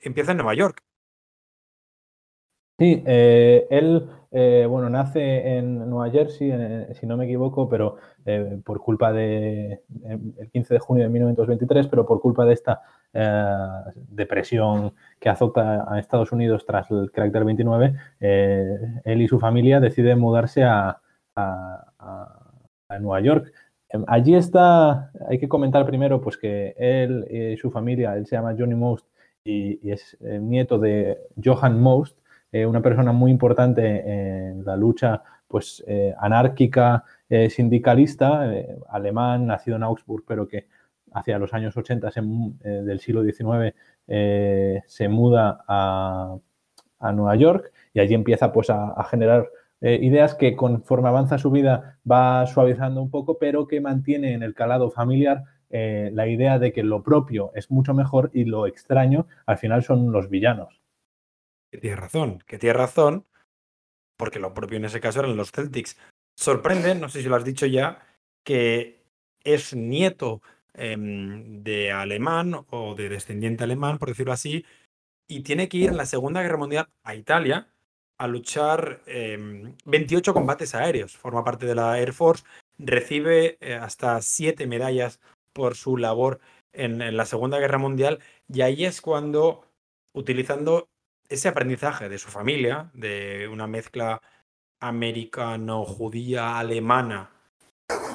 empieza 0.00 0.32
en 0.32 0.38
Nueva 0.38 0.54
York. 0.54 0.82
Sí, 2.78 3.02
eh, 3.06 3.66
él, 3.70 4.06
eh, 4.32 4.66
bueno, 4.68 4.90
nace 4.90 5.56
en 5.56 5.88
Nueva 5.88 6.10
Jersey, 6.10 6.52
si 6.92 7.06
no 7.06 7.16
me 7.16 7.24
equivoco, 7.24 7.70
pero 7.70 7.96
eh, 8.26 8.60
por 8.62 8.80
culpa 8.80 9.14
de, 9.14 9.82
el 10.04 10.50
15 10.52 10.74
de 10.74 10.80
junio 10.80 11.04
de 11.04 11.08
1923, 11.08 11.88
pero 11.88 12.04
por 12.04 12.20
culpa 12.20 12.44
de 12.44 12.52
esta 12.52 12.82
depresión 14.10 14.92
que 15.18 15.30
azota 15.30 15.86
a 15.90 15.98
Estados 15.98 16.32
Unidos 16.32 16.66
tras 16.66 16.90
el 16.90 17.10
carácter 17.10 17.44
29, 17.46 17.94
él 18.20 19.22
y 19.22 19.26
su 19.26 19.38
familia 19.38 19.80
deciden 19.80 20.18
mudarse 20.18 20.64
a, 20.64 21.00
Nueva 23.00 23.20
York. 23.20 23.52
Em, 23.88 24.04
allí 24.06 24.34
está, 24.34 25.10
hay 25.28 25.38
que 25.38 25.48
comentar 25.48 25.86
primero 25.86 26.20
pues 26.20 26.36
que 26.36 26.74
él 26.78 27.26
y 27.30 27.56
su 27.56 27.70
familia, 27.70 28.16
él 28.16 28.26
se 28.26 28.36
llama 28.36 28.54
Johnny 28.58 28.74
Most 28.74 29.06
y, 29.44 29.90
es 29.90 30.16
nieto 30.20 30.78
de 30.78 31.18
Johann 31.42 31.80
Most, 31.80 32.18
eh, 32.56 32.64
una 32.64 32.80
persona 32.80 33.12
muy 33.12 33.30
importante 33.30 33.82
en 34.48 34.64
la 34.64 34.76
lucha 34.76 35.22
pues, 35.46 35.84
eh, 35.86 36.14
anárquica, 36.18 37.04
eh, 37.28 37.50
sindicalista, 37.50 38.50
alemán, 38.88 39.46
nacido 39.46 39.76
en 39.76 39.82
Augsburg, 39.82 40.24
pero 40.26 40.48
que 40.48 40.66
hacia 41.12 41.38
los 41.38 41.52
años 41.52 41.76
80 41.76 42.10
del 42.62 43.00
siglo 43.00 43.22
XIX 43.24 43.74
se 44.86 45.08
muda 45.08 45.64
a, 45.68 46.38
Nueva 47.12 47.36
York 47.36 47.72
y 47.94 48.00
allí 48.00 48.14
empieza 48.14 48.52
pues, 48.52 48.70
a, 48.70 49.04
generar 49.10 49.48
ideas 49.80 50.34
que 50.34 50.56
conforme 50.56 51.08
avanza 51.08 51.38
su 51.38 51.50
vida 51.50 51.98
va 52.10 52.46
suavizando 52.46 53.02
un 53.02 53.10
poco, 53.10 53.38
pero 53.38 53.66
que 53.66 53.80
mantiene 53.80 54.32
en 54.32 54.42
el 54.42 54.54
calado 54.54 54.90
familiar 54.90 55.44
la 55.70 56.26
idea 56.26 56.58
de 56.58 56.72
que 56.72 56.82
lo 56.82 57.02
propio 57.02 57.52
es 57.54 57.70
mucho 57.70 57.94
mejor 57.94 58.30
y 58.34 58.44
lo 58.44 58.66
extraño 58.66 59.26
al 59.46 59.58
final 59.58 59.82
son 59.82 60.12
los 60.12 60.28
villanos 60.28 60.85
que 61.70 61.78
tiene 61.78 61.96
razón, 61.96 62.42
que 62.46 62.58
tiene 62.58 62.74
razón, 62.74 63.26
porque 64.16 64.38
lo 64.38 64.54
propio 64.54 64.78
en 64.78 64.84
ese 64.84 65.00
caso 65.00 65.20
eran 65.20 65.36
los 65.36 65.52
Celtics. 65.52 65.98
Sorprende, 66.36 66.94
no 66.94 67.08
sé 67.08 67.22
si 67.22 67.28
lo 67.28 67.36
has 67.36 67.44
dicho 67.44 67.66
ya, 67.66 68.06
que 68.44 69.02
es 69.44 69.74
nieto 69.74 70.42
em, 70.74 71.62
de 71.62 71.92
alemán 71.92 72.64
o 72.70 72.94
de 72.94 73.08
descendiente 73.08 73.64
alemán, 73.64 73.98
por 73.98 74.08
decirlo 74.08 74.32
así, 74.32 74.64
y 75.28 75.40
tiene 75.40 75.68
que 75.68 75.78
ir 75.78 75.90
en 75.90 75.96
la 75.96 76.06
Segunda 76.06 76.42
Guerra 76.42 76.58
Mundial 76.58 76.88
a 77.02 77.14
Italia 77.14 77.68
a 78.18 78.26
luchar 78.26 79.02
28 79.06 80.30
em, 80.30 80.34
combates 80.34 80.74
aéreos. 80.74 81.16
Forma 81.16 81.44
parte 81.44 81.66
de 81.66 81.74
la 81.74 81.98
Air 81.98 82.12
Force, 82.12 82.44
recibe 82.78 83.58
eh, 83.60 83.74
hasta 83.74 84.20
siete 84.22 84.66
medallas 84.66 85.20
por 85.52 85.74
su 85.74 85.96
labor 85.96 86.40
en 86.72 87.16
la 87.16 87.24
Segunda 87.24 87.58
Guerra 87.58 87.78
Mundial 87.78 88.20
y 88.52 88.60
ahí 88.60 88.84
es 88.84 89.00
cuando, 89.00 89.66
utilizando 90.12 90.88
ese 91.28 91.48
aprendizaje 91.48 92.08
de 92.08 92.18
su 92.18 92.28
familia, 92.28 92.90
de 92.94 93.48
una 93.50 93.66
mezcla 93.66 94.20
americano-judía 94.80 96.58
alemana 96.58 97.30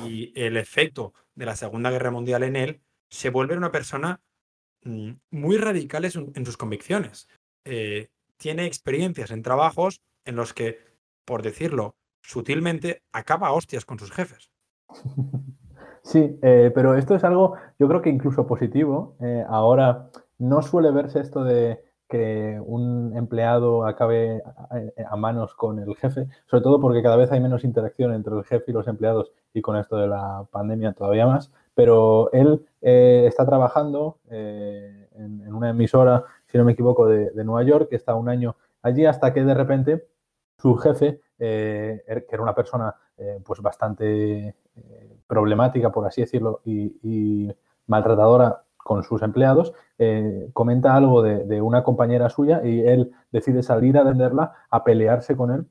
y 0.04 0.32
el 0.36 0.58
efecto 0.58 1.14
de 1.36 1.46
la 1.46 1.56
Segunda 1.56 1.90
Guerra 1.92 2.12
Mundial 2.12 2.44
en 2.44 2.56
él, 2.56 2.82
se 3.10 3.30
vuelve 3.30 3.58
una 3.58 3.72
persona 3.72 4.22
mm, 4.84 5.12
muy 5.32 5.58
radical 5.58 6.06
en 6.06 6.46
sus 6.46 6.58
convicciones. 6.58 7.28
Eh, 7.66 8.10
tiene 8.38 8.66
experiencias 8.66 9.32
en 9.32 9.44
trabajos 9.44 10.02
en 10.26 10.36
los 10.36 10.54
que, 10.54 10.80
por 11.26 11.42
decirlo 11.42 11.96
sutilmente, 12.22 13.04
acaba 13.12 13.48
a 13.48 13.54
hostias 13.54 13.86
con 13.86 14.00
sus 14.00 14.12
jefes. 14.12 14.52
Sí, 16.04 16.40
eh, 16.42 16.72
pero 16.74 16.96
esto 16.96 17.16
es 17.16 17.24
algo, 17.24 17.56
yo 17.78 17.88
creo 17.88 18.02
que 18.02 18.10
incluso 18.10 18.48
positivo. 18.48 19.16
Eh, 19.22 19.46
ahora 19.48 20.10
no 20.40 20.62
suele 20.64 20.92
verse 20.92 21.20
esto 21.20 21.44
de 21.44 21.80
que 22.12 22.62
un 22.66 23.16
empleado 23.16 23.86
acabe 23.86 24.44
a, 25.08 25.16
manos 25.16 25.56
con 25.56 25.80
el 25.80 25.96
jefe, 25.96 26.28
sobre 26.46 26.62
todo 26.62 26.82
porque 26.82 27.02
cada 27.02 27.16
vez 27.16 27.32
hay 27.32 27.40
menos 27.40 27.64
interacción 27.64 28.14
entre 28.14 28.36
el 28.36 28.44
jefe 28.44 28.66
y 28.68 28.74
los 28.74 28.90
empleados 28.90 29.32
y 29.54 29.62
con 29.62 29.78
esto 29.78 29.96
de 29.96 30.08
la 30.08 30.46
pandemia 30.52 30.92
todavía 30.92 31.26
más, 31.26 31.54
pero 31.74 32.30
él 32.34 32.66
eh, 32.82 33.24
está 33.28 33.46
trabajando 33.46 34.18
eh, 34.30 35.08
en, 35.16 35.54
una 35.54 35.70
emisora, 35.70 36.26
si 36.48 36.58
no 36.58 36.66
me 36.66 36.74
equivoco, 36.74 37.08
de, 37.08 37.32
Nueva 37.46 37.64
York, 37.64 37.88
que 37.90 37.96
está 37.96 38.14
un 38.14 38.28
año 38.28 38.58
allí 38.82 39.06
hasta 39.06 39.34
que 39.34 39.46
de 39.46 39.54
repente 39.54 40.06
su 40.58 40.76
jefe, 40.76 41.22
eh, 41.40 42.04
er, 42.06 42.26
que 42.26 42.36
era 42.36 42.44
una 42.44 42.56
persona 42.56 42.94
pues 43.46 43.62
bastante 43.62 44.56
problemática, 45.28 45.92
por 45.92 46.08
así 46.08 46.22
decirlo, 46.22 46.62
y 46.66 47.48
maltratadora 47.86 48.64
con 48.84 49.04
sus 49.04 49.22
empleados, 49.22 49.74
eh, 50.04 50.50
comenta 50.54 50.96
algo 50.96 51.22
de, 51.22 51.62
una 51.62 51.84
compañera 51.84 52.28
suya 52.28 52.66
y 52.66 52.80
él 52.80 53.12
decide 53.32 53.62
salir 53.62 54.00
a 54.00 54.04
venderla, 54.04 54.52
a 54.72 54.84
pelearse 54.84 55.38
con 55.38 55.52
él 55.52 55.68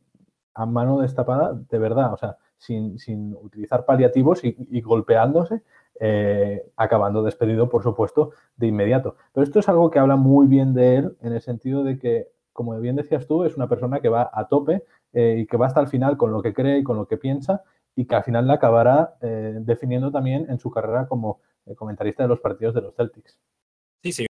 a 0.55 0.67
mano 0.67 1.01
destapada, 1.01 1.53
de 1.69 1.79
verdad, 1.81 2.13
o 2.13 2.17
sea, 2.17 2.37
sin, 2.57 3.35
utilizar 3.43 3.85
paliativos 3.85 4.45
y, 4.45 4.81
golpeándose, 4.83 5.63
eh, 5.99 6.65
acabando 6.77 7.25
despedido, 7.25 7.69
por 7.69 7.83
supuesto, 7.83 8.31
de 8.57 8.69
inmediato. 8.69 9.17
Pero 9.33 9.43
esto 9.43 9.59
es 9.59 9.69
algo 9.69 9.91
que 9.91 9.99
habla 9.99 10.15
muy 10.15 10.47
bien 10.47 10.75
de 10.75 10.99
él 10.99 11.17
en 11.23 11.33
el 11.33 11.41
sentido 11.41 11.83
de 11.83 11.99
que, 11.99 12.29
como 12.53 12.79
bien 12.79 12.95
decías 12.95 13.27
tú, 13.27 13.43
es 13.43 13.57
una 13.57 13.69
persona 13.69 13.99
que 13.99 14.11
va 14.11 14.31
a 14.33 14.47
tope 14.47 14.85
eh, 15.13 15.39
y 15.41 15.47
que 15.49 15.57
va 15.57 15.67
hasta 15.67 15.81
el 15.81 15.89
final 15.89 16.17
con 16.17 16.31
lo 16.31 16.41
que 16.41 16.55
cree 16.55 16.79
y 16.79 16.85
con 16.85 16.97
lo 16.97 17.09
que 17.09 17.17
piensa 17.17 17.65
y 17.97 18.05
que 18.05 18.15
al 18.15 18.23
final 18.23 18.47
la 18.47 18.55
acabará 18.55 19.17
definiendo 19.21 20.13
también 20.13 20.47
en 20.49 20.61
su 20.61 20.71
carrera 20.71 21.09
como 21.09 21.41
comentarista 21.77 22.23
de 22.23 22.29
los 22.29 22.41
partidos 22.41 22.75
de 22.75 22.83
los 22.83 22.95
Celtics. 22.95 23.37
Sí, 24.03 24.13
sí. 24.13 24.27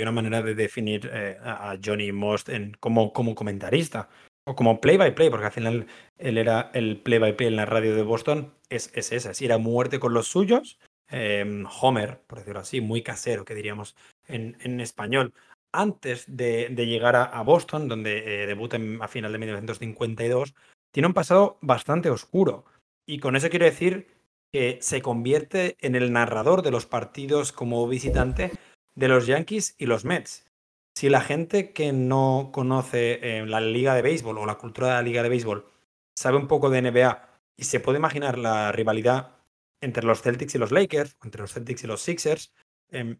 Una 0.00 0.12
manera 0.12 0.42
de 0.42 0.54
definir 0.54 1.10
eh, 1.12 1.36
a 1.42 1.76
Johnny 1.82 2.10
Most 2.12 2.48
en, 2.48 2.72
como, 2.80 3.12
como 3.12 3.34
comentarista 3.34 4.08
o 4.46 4.54
como 4.54 4.80
play-by-play, 4.80 5.28
porque 5.28 5.46
al 5.46 5.52
final 5.52 5.86
él 6.16 6.38
era 6.38 6.70
el 6.72 7.00
play-by-play 7.02 7.48
en 7.48 7.56
la 7.56 7.66
radio 7.66 7.94
de 7.94 8.02
Boston, 8.02 8.54
es, 8.70 8.90
es 8.94 9.12
esa, 9.12 9.34
si 9.34 9.44
era 9.44 9.58
muerte 9.58 10.00
con 10.00 10.14
los 10.14 10.28
suyos, 10.28 10.78
em, 11.08 11.66
Homer, 11.80 12.22
por 12.26 12.38
decirlo 12.38 12.60
así, 12.60 12.80
muy 12.80 13.02
casero, 13.02 13.44
que 13.44 13.54
diríamos 13.54 13.96
en, 14.26 14.56
en 14.60 14.80
español. 14.80 15.34
Antes 15.72 16.24
de, 16.26 16.68
llegar 16.74 17.14
a, 17.14 17.42
Boston, 17.42 17.88
donde 17.88 18.42
eh, 18.42 18.46
debuta 18.46 18.78
a 19.00 19.08
final 19.08 19.32
de 19.32 19.38
1952, 19.38 20.54
tiene 20.92 21.06
un 21.06 21.14
pasado 21.14 21.58
bastante 21.60 22.10
oscuro. 22.10 22.64
Y 23.06 23.20
con 23.20 23.36
eso 23.36 23.50
quiero 23.50 23.66
decir 23.66 24.08
que 24.52 24.78
se 24.80 25.02
convierte 25.02 25.76
en 25.80 25.94
el 25.94 26.12
narrador 26.12 26.62
de 26.62 26.70
los 26.70 26.86
partidos 26.86 27.52
como 27.52 27.86
visitante 27.86 28.50
de 28.94 29.08
los 29.08 29.26
Yankees 29.26 29.74
y 29.78 29.86
los 29.86 30.04
Mets. 30.04 30.46
Si 30.94 31.08
la 31.08 31.20
gente 31.20 31.72
que 31.72 31.92
no 31.92 32.50
conoce 32.52 33.20
eh, 33.22 33.46
la 33.46 33.60
liga 33.60 33.94
de 33.94 34.02
béisbol 34.02 34.38
o 34.38 34.46
la 34.46 34.56
cultura 34.56 34.88
de 34.88 34.94
la 34.94 35.02
liga 35.02 35.22
de 35.22 35.28
béisbol 35.28 35.66
sabe 36.14 36.36
un 36.36 36.48
poco 36.48 36.68
de 36.68 36.82
NBA 36.82 37.28
y 37.56 37.64
se 37.64 37.80
puede 37.80 37.98
imaginar 37.98 38.38
la 38.38 38.72
rivalidad 38.72 39.36
entre 39.80 40.04
los 40.04 40.20
Celtics 40.20 40.54
y 40.54 40.58
los 40.58 40.72
Lakers, 40.72 41.16
entre 41.22 41.40
los 41.40 41.52
Celtics 41.52 41.84
y 41.84 41.86
los 41.86 42.02
Sixers, 42.02 42.52
em, 42.90 43.18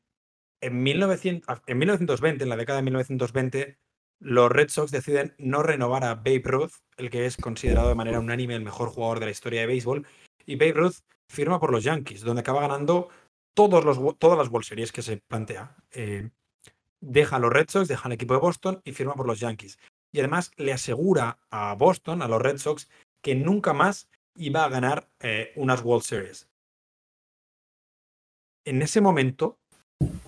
en, 0.60 0.82
1900, 0.82 1.62
en 1.66 1.78
1920, 1.78 2.44
en 2.44 2.50
la 2.50 2.56
década 2.56 2.78
de 2.78 2.82
1920, 2.82 3.78
los 4.18 4.52
Red 4.52 4.68
Sox 4.68 4.90
deciden 4.90 5.34
no 5.38 5.62
renovar 5.62 6.04
a 6.04 6.16
Babe 6.16 6.42
Ruth, 6.44 6.72
el 6.98 7.08
que 7.08 7.24
es 7.24 7.36
considerado 7.38 7.88
de 7.88 7.94
manera 7.94 8.20
unánime 8.20 8.54
el 8.54 8.62
mejor 8.62 8.90
jugador 8.90 9.20
de 9.20 9.26
la 9.26 9.32
historia 9.32 9.62
de 9.62 9.66
béisbol, 9.68 10.06
y 10.44 10.56
Babe 10.56 10.72
Ruth 10.72 10.96
firma 11.30 11.60
por 11.60 11.70
los 11.70 11.84
Yankees, 11.84 12.22
donde 12.22 12.40
acaba 12.40 12.60
ganando 12.60 13.08
todos 13.54 13.84
los, 13.84 14.18
todas 14.18 14.36
las 14.36 14.48
World 14.48 14.66
Series 14.66 14.90
que 14.90 15.02
se 15.02 15.18
plantea. 15.18 15.76
Eh, 15.92 16.30
deja 17.00 17.36
a 17.36 17.38
los 17.38 17.52
Red 17.52 17.70
Sox, 17.70 17.88
deja 17.88 18.06
al 18.06 18.12
equipo 18.12 18.34
de 18.34 18.40
Boston 18.40 18.82
y 18.84 18.92
firma 18.92 19.14
por 19.14 19.26
los 19.26 19.38
Yankees. 19.38 19.78
Y 20.12 20.18
además 20.18 20.50
le 20.56 20.72
asegura 20.72 21.38
a 21.50 21.74
Boston, 21.74 22.22
a 22.22 22.28
los 22.28 22.42
Red 22.42 22.58
Sox, 22.58 22.90
que 23.22 23.36
nunca 23.36 23.72
más 23.72 24.08
iba 24.34 24.64
a 24.64 24.68
ganar 24.68 25.08
eh, 25.20 25.52
unas 25.54 25.82
World 25.84 26.02
Series. 26.02 26.48
En 28.64 28.82
ese 28.82 29.00
momento, 29.00 29.58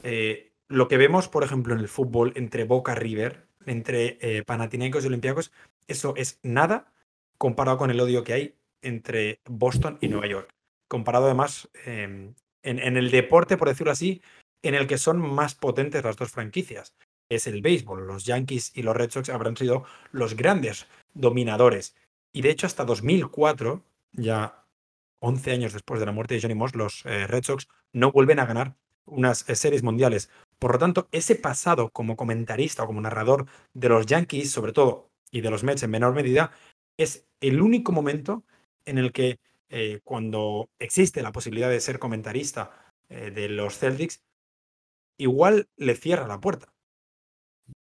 eh, 0.05 0.53
lo 0.69 0.87
que 0.87 0.99
vemos, 0.99 1.29
por 1.29 1.43
ejemplo, 1.43 1.75
en 1.75 1.81
el 1.81 1.89
fútbol 1.89 2.33
entre 2.37 2.65
Boca 2.65 2.95
River, 2.95 3.47
entre 3.67 4.43
Panathinaikos 4.45 5.05
y 5.05 5.09
Olympiacos, 5.09 5.53
eso 5.87 6.15
es 6.17 6.39
nada 6.43 6.93
comparado 7.39 7.79
con 7.79 7.91
el 7.91 8.01
odio 8.01 8.25
que 8.25 8.33
hay 8.33 8.55
entre 8.81 9.41
Boston 9.45 9.99
y 10.01 10.09
Nueva 10.09 10.27
York 10.27 10.53
comparado 10.93 11.25
además 11.25 11.71
em, 11.87 12.35
en, 12.63 12.99
el 12.99 13.11
deporte, 13.11 13.57
por 13.57 13.69
decirlo 13.69 13.93
así, 13.93 14.21
en 14.61 14.75
el 14.75 14.87
que 14.87 14.99
son 14.99 15.19
más 15.19 15.55
potentes 15.55 16.05
las 16.05 16.19
dos 16.19 16.31
franquicias. 16.31 16.95
Es 17.31 17.47
el 17.47 17.63
béisbol. 17.63 18.07
Los 18.07 18.27
Yankees 18.27 18.73
y 18.75 18.83
los 18.83 18.95
Red 18.95 19.11
Sox 19.11 19.31
habrán 19.31 19.57
sido 19.57 19.87
los 20.11 20.37
grandes 20.37 20.87
dominadores. 21.15 21.97
Y 22.31 22.43
de 22.43 22.51
hecho, 22.51 22.67
hasta 22.67 22.85
2004, 22.85 23.83
ya 24.13 24.67
11 25.21 25.53
años 25.53 25.73
después 25.73 25.99
de 25.99 26.05
la 26.05 26.13
muerte 26.13 26.35
de 26.35 26.43
Johnny 26.43 26.55
Moss, 26.55 26.77
los 26.77 27.07
eh, 27.07 27.27
Red 27.27 27.45
Sox 27.45 27.69
no 27.95 28.13
vuelven 28.13 28.39
a 28.39 28.45
ganar 28.45 28.77
unas 29.07 29.49
eh, 29.49 29.57
series 29.57 29.83
mundiales. 29.83 30.29
Por 30.59 30.73
lo 30.73 30.79
tanto, 30.79 31.09
ese 31.11 31.37
pasado 31.37 31.89
como 31.89 32.17
comentarista 32.17 32.83
o 32.83 32.87
como 32.87 33.01
narrador 33.01 33.47
de 33.73 33.89
los 33.89 34.05
Yankees, 34.05 34.51
sobre 34.51 34.75
todo, 34.75 35.09
y 35.31 35.41
de 35.41 35.51
los 35.51 35.65
Mets 35.65 35.85
en 35.85 35.91
menor 35.91 36.13
medida, 36.13 36.53
es 36.99 37.27
el 37.41 37.63
único 37.63 37.93
momento 37.93 38.45
en 38.85 38.99
el 38.99 39.13
que 39.13 39.39
eh, 39.75 40.01
cuando 40.05 40.69
existe 40.79 41.23
la 41.23 41.33
posibilidad 41.33 41.71
de 41.71 41.81
ser 41.81 41.99
comentarista 41.99 42.73
eh, 43.09 43.31
de 43.31 43.49
los 43.49 43.79
Celtics, 43.79 44.23
igual 45.19 45.67
le 45.79 45.95
cierra 45.95 46.29
la 46.29 46.43
puerta. 46.43 46.67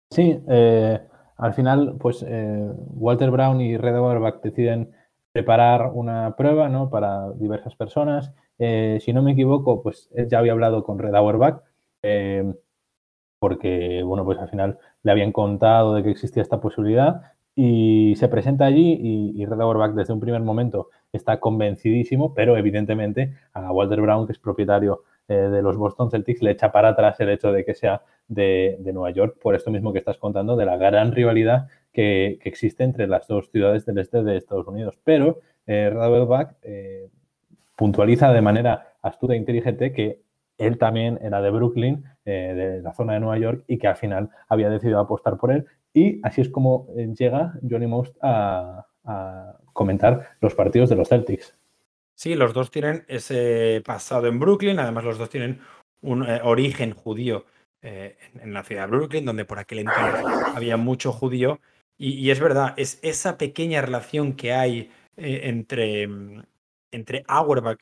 Sí, 0.10 0.40
eh, 0.48 1.02
al 1.36 1.54
final, 1.54 1.98
pues 2.00 2.24
Walter 2.24 3.30
Brown 3.30 3.60
y 3.60 3.76
Red 3.76 3.96
Auerbach 3.96 4.42
deciden 4.42 4.94
preparar 5.34 5.92
una 5.94 6.38
prueba 6.38 6.70
¿no? 6.70 6.90
para 6.90 7.30
diversas 7.34 7.76
personas. 7.76 8.32
si 8.58 9.12
no 9.12 9.22
me 9.22 9.34
equivoco, 9.34 9.84
pues 9.84 10.10
ya 10.30 10.40
había 10.40 10.54
hablado 10.54 10.86
con 10.86 10.98
Red 10.98 11.16
Auerbach 11.16 11.62
porque, 13.40 14.04
bueno, 14.04 14.24
pues 14.24 14.40
al 14.40 14.50
final 14.50 14.78
le 15.04 15.12
habían 15.12 15.32
contado 15.34 15.96
de 15.96 16.04
que 16.04 16.12
existía 16.12 16.44
esta 16.44 16.62
posibilidad 16.62 17.34
y 17.56 18.14
se 18.16 18.28
presenta 18.30 18.66
allí 18.66 19.34
y, 19.36 19.46
Red 19.46 19.60
Auerbach 19.60 19.94
desde 19.94 20.14
un 20.14 20.20
primer 20.20 20.42
momento 20.42 20.90
está 21.12 21.40
convencidísimo, 21.40 22.34
pero 22.34 22.58
evidentemente 22.58 23.34
a 23.54 23.72
Walter 23.72 24.02
Brown, 24.02 24.26
que 24.26 24.34
es 24.34 24.40
propietario 24.40 25.04
eh, 25.28 25.34
de 25.34 25.62
los 25.62 25.78
Boston 25.78 26.10
Celtics, 26.10 26.42
le 26.42 26.52
echa 26.52 26.72
para 26.72 26.90
atrás 26.90 27.20
el 27.20 27.30
hecho 27.30 27.52
de 27.52 27.66
que 27.66 27.76
sea 27.76 28.02
de, 28.28 28.80
Nueva 28.94 29.12
York, 29.12 29.38
por 29.42 29.56
esto 29.56 29.72
mismo 29.72 29.92
que 29.92 30.00
estás 30.00 30.18
contando, 30.18 30.56
de 30.56 30.66
la 30.66 30.78
gran 30.78 31.12
rivalidad 31.12 31.68
que, 31.92 32.40
existe 32.44 32.84
entre 32.84 33.08
las 33.08 33.28
dos 33.28 33.50
ciudades 33.52 33.86
del 33.86 33.98
este 33.98 34.24
de 34.24 34.38
Estados 34.38 34.68
Unidos. 34.68 34.98
Pero 35.04 35.40
eh, 35.68 35.90
Red 35.90 36.48
eh, 36.64 37.10
puntualiza 37.76 38.32
de 38.32 38.42
manera 38.42 38.94
astuta 39.02 39.34
e 39.34 39.38
inteligente 39.38 39.92
que 39.92 40.22
él 40.58 40.78
también 40.78 41.20
era 41.22 41.42
de 41.42 41.50
Brooklyn, 41.50 42.04
eh, 42.24 42.54
de 42.56 42.82
la 42.82 42.94
zona 42.94 43.14
de 43.14 43.20
Nueva 43.20 43.38
York, 43.38 43.64
y 43.68 43.78
que 43.78 43.88
al 43.88 43.96
final 43.96 44.30
había 44.48 44.70
decidido 44.70 45.00
apostar 45.00 45.38
por 45.38 45.52
él. 45.52 45.66
Y 45.94 46.20
así 46.24 46.42
es 46.42 46.50
como 46.50 46.88
eh, 46.96 47.08
llega 47.18 47.54
Johnny 47.68 47.88
Most 47.88 48.16
a, 48.22 48.88
comentar 49.74 50.38
los 50.42 50.54
partidos 50.54 50.90
de 50.90 50.96
los 50.96 51.10
Celtics. 51.10 51.58
Sí, 52.14 52.36
los 52.36 52.54
dos 52.54 52.70
tienen 52.70 53.04
ese 53.08 53.82
pasado 53.84 54.28
en 54.28 54.40
Brooklyn, 54.40 54.78
además 54.78 55.04
los 55.04 55.18
dos 55.18 55.30
tienen 55.30 55.60
un 56.02 56.24
eh, 56.24 56.40
origen 56.44 56.94
judío 56.94 57.46
en, 57.82 58.54
la 58.54 58.64
ciudad 58.64 58.84
de 58.84 58.96
Brooklyn, 58.96 59.26
donde 59.26 59.44
por 59.44 59.58
aquel 59.58 59.80
entonces 59.80 60.24
había 60.56 60.78
mucho 60.78 61.12
judío. 61.12 61.60
Y, 61.98 62.30
es 62.30 62.40
verdad, 62.40 62.76
es 62.78 63.00
esa 63.02 63.40
pequeña 63.40 63.82
relación 63.82 64.34
que 64.34 64.54
hay 64.54 64.92
entre, 65.18 66.08
entre 66.92 67.24
Auerbach 67.28 67.80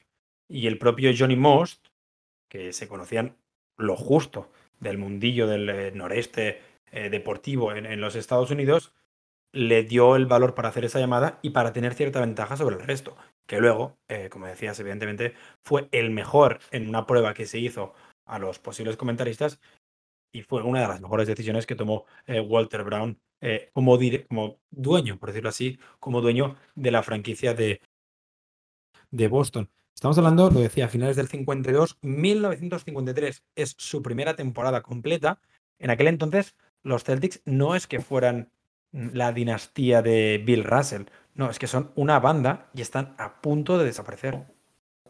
y 0.48 0.68
el 0.68 0.78
propio 0.78 1.12
Johnny 1.18 1.36
Most, 1.36 1.88
que 2.50 2.72
se 2.72 2.88
conocían 2.88 3.36
lo 3.78 3.96
justo 3.96 4.50
del 4.80 4.98
mundillo 4.98 5.48
del 5.48 5.70
eh, 5.70 5.92
noreste 5.94 6.62
eh, 6.91 7.10
deportivo 7.10 7.74
en, 7.74 8.00
los 8.01 8.15
Estados 8.15 8.51
Unidos, 8.51 8.93
le 9.51 9.84
dio 9.84 10.15
el 10.15 10.25
valor 10.25 10.53
para 10.55 10.69
hacer 10.69 10.86
esa 10.86 11.00
llamada 11.00 11.39
y 11.41 11.51
para 11.51 11.74
tener 11.74 11.93
cierta 11.93 12.19
ventaja 12.19 12.58
sobre 12.58 12.75
el 12.75 12.84
resto, 12.84 13.15
que 13.48 13.60
luego, 13.60 13.98
eh, 14.08 14.29
como 14.29 14.46
decías, 14.46 14.79
evidentemente 14.79 15.34
fue 15.63 15.89
el 15.91 16.12
mejor 16.12 16.60
en 16.72 16.88
una 16.88 17.08
prueba 17.08 17.34
que 17.34 17.46
se 17.46 17.60
hizo 17.60 17.93
a 18.25 18.39
los 18.39 18.60
posibles 18.60 18.98
comentaristas 18.98 19.60
y 20.31 20.43
fue 20.43 20.62
una 20.62 20.81
de 20.81 20.88
las 20.88 21.01
mejores 21.01 21.27
decisiones 21.27 21.65
que 21.65 21.75
tomó 21.75 22.05
Walter 22.27 22.84
Brown 22.84 23.19
como, 23.74 23.98
como 24.27 24.60
dueño, 24.69 25.17
por 25.17 25.29
decirlo 25.29 25.50
así, 25.50 25.79
como 26.00 26.22
dueño 26.22 26.58
de 26.75 26.91
la 26.91 27.01
franquicia 27.01 27.55
de, 27.55 27.81
de 29.12 29.27
Boston. 29.27 29.69
Estamos 30.00 30.17
hablando, 30.17 30.50
lo 30.50 30.62
decía, 30.62 30.86
a 30.86 30.88
finales 30.88 31.17
del 31.17 31.27
52, 31.27 31.98
1953 32.01 33.43
es 33.55 33.75
su 33.77 34.01
primera 34.01 34.34
temporada 34.36 34.81
completa. 34.81 35.41
En 35.77 35.89
aquel 35.89 36.08
entonces, 36.08 36.55
los 36.84 37.04
Celtics 37.04 37.42
no 37.46 37.76
es 37.76 37.88
que 37.88 38.00
fueran 38.00 38.50
la 38.92 39.32
dinastía 39.32 40.02
de 40.02 40.42
Bill 40.44 40.64
Russell, 40.64 41.04
no, 41.40 41.50
es 41.50 41.58
que 41.58 41.68
son 41.68 41.92
una 41.96 42.20
banda 42.20 42.68
y 42.74 42.82
están 42.82 43.16
a 43.18 43.40
punto 43.42 43.78
de 43.78 43.86
desaparecer. 43.86 44.40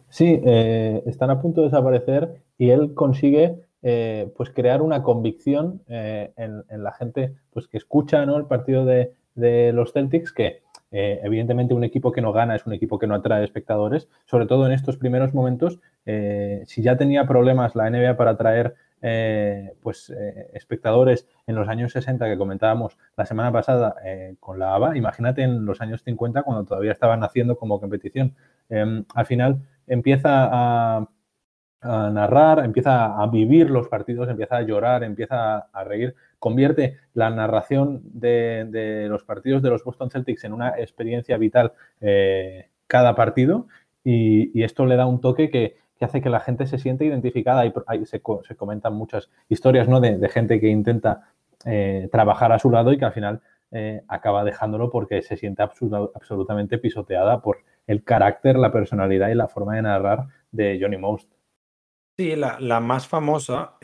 Sí, 0.09 0.39
eh, 0.45 1.01
están 1.05 1.29
a 1.29 1.41
punto 1.41 1.61
de 1.61 1.67
desaparecer 1.67 2.43
y 2.57 2.69
él 2.69 2.93
consigue 2.93 3.61
eh, 3.81 4.31
pues 4.35 4.49
crear 4.49 4.81
una 4.81 5.01
convicción 5.01 5.81
eh, 5.87 6.31
en, 6.35 6.83
la 6.83 6.91
gente 6.91 7.33
pues, 7.51 7.67
que 7.67 7.77
escucha 7.77 8.25
¿no? 8.25 8.37
el 8.37 8.45
partido 8.45 8.85
de, 8.85 9.13
de 9.35 9.71
los 9.73 9.93
Celtics 9.93 10.31
que 10.31 10.61
evidentemente, 10.91 11.75
un 11.75 11.83
equipo 11.83 12.11
que 12.11 12.21
no 12.21 12.33
gana 12.33 12.55
es 12.55 12.65
un 12.65 12.73
equipo 12.73 12.97
que 12.97 13.05
no 13.05 13.13
atrae 13.13 13.43
espectadores, 13.43 14.07
sobre 14.25 14.47
todo 14.47 14.65
en 14.65 14.71
estos 14.71 14.97
primeros 14.97 15.35
momentos. 15.35 15.79
Si 16.65 16.81
ya 16.81 16.97
tenía 16.97 17.27
problemas 17.27 17.75
la 17.75 17.87
NBA 17.91 18.17
para 18.17 18.31
atraer 18.31 18.73
eh, 19.01 19.73
pues, 19.81 20.13
espectadores 20.53 21.27
en 21.47 21.55
los 21.55 21.67
años 21.67 21.91
60 21.93 22.25
que 22.27 22.37
comentábamos 22.37 22.97
la 23.15 23.25
semana 23.25 23.51
pasada 23.51 23.95
con 24.39 24.59
la 24.59 24.75
ABA, 24.75 24.97
imagínate 24.97 25.43
en 25.43 25.65
los 25.65 25.81
años 25.81 26.03
50 26.03 26.43
cuando 26.43 26.65
todavía 26.65 26.91
estaban 26.91 27.23
haciendo 27.23 27.57
como 27.57 27.79
competición. 27.79 28.35
Em, 28.69 29.05
al 29.15 29.25
final 29.25 29.61
empieza 29.87 30.49
a, 30.51 31.09
narrar, 31.81 32.65
empieza 32.65 33.21
a 33.21 33.27
vivir 33.27 33.69
los 33.69 33.87
partidos, 33.87 34.27
empieza 34.27 34.57
a 34.57 34.61
llorar, 34.63 35.01
empieza 35.03 35.59
a 35.59 35.83
reír 35.85 36.13
convierte 36.37 36.97
la 37.13 37.29
narración 37.29 38.01
de, 38.03 39.07
los 39.09 39.23
partidos 39.23 39.61
de 39.61 39.69
los 39.69 39.83
Boston 39.83 40.09
Celtics 40.09 40.43
en 40.43 40.53
una 40.53 40.77
experiencia 40.79 41.37
vital 41.37 41.73
eh, 42.01 42.69
cada 42.87 43.15
partido 43.15 43.67
y, 44.03 44.63
esto 44.63 44.85
le 44.85 44.95
da 44.95 45.05
un 45.05 45.21
toque 45.21 45.49
que, 45.49 45.77
hace 46.05 46.21
que 46.21 46.29
la 46.29 46.39
gente 46.39 46.65
se 46.67 46.77
siente 46.77 47.05
identificada 47.05 47.65
y 47.65 48.05
se, 48.05 48.21
comentan 48.21 48.93
muchas 48.93 49.29
historias 49.49 49.87
¿no? 49.87 49.99
de, 49.99 50.29
gente 50.29 50.59
que 50.59 50.67
intenta 50.67 51.29
eh, 51.65 52.07
trabajar 52.11 52.51
a 52.51 52.59
su 52.59 52.69
lado 52.69 52.93
y 52.93 52.97
que 52.97 53.05
al 53.05 53.13
final 53.13 53.41
eh, 53.71 54.01
acaba 54.07 54.43
dejándolo 54.43 54.89
porque 54.89 55.21
se 55.21 55.37
siente 55.37 55.61
absolutamente 55.61 56.77
pisoteada 56.77 57.41
por 57.41 57.59
el 57.85 58.03
carácter, 58.03 58.57
la 58.57 58.71
personalidad 58.71 59.29
y 59.29 59.35
la 59.35 59.47
forma 59.47 59.75
de 59.75 59.81
narrar 59.81 60.27
de 60.51 60.77
Johnny 60.81 60.97
Most. 60.97 61.31
Sí, 62.17 62.35
la, 62.35 62.79
más 62.79 63.07
famosa 63.07 63.77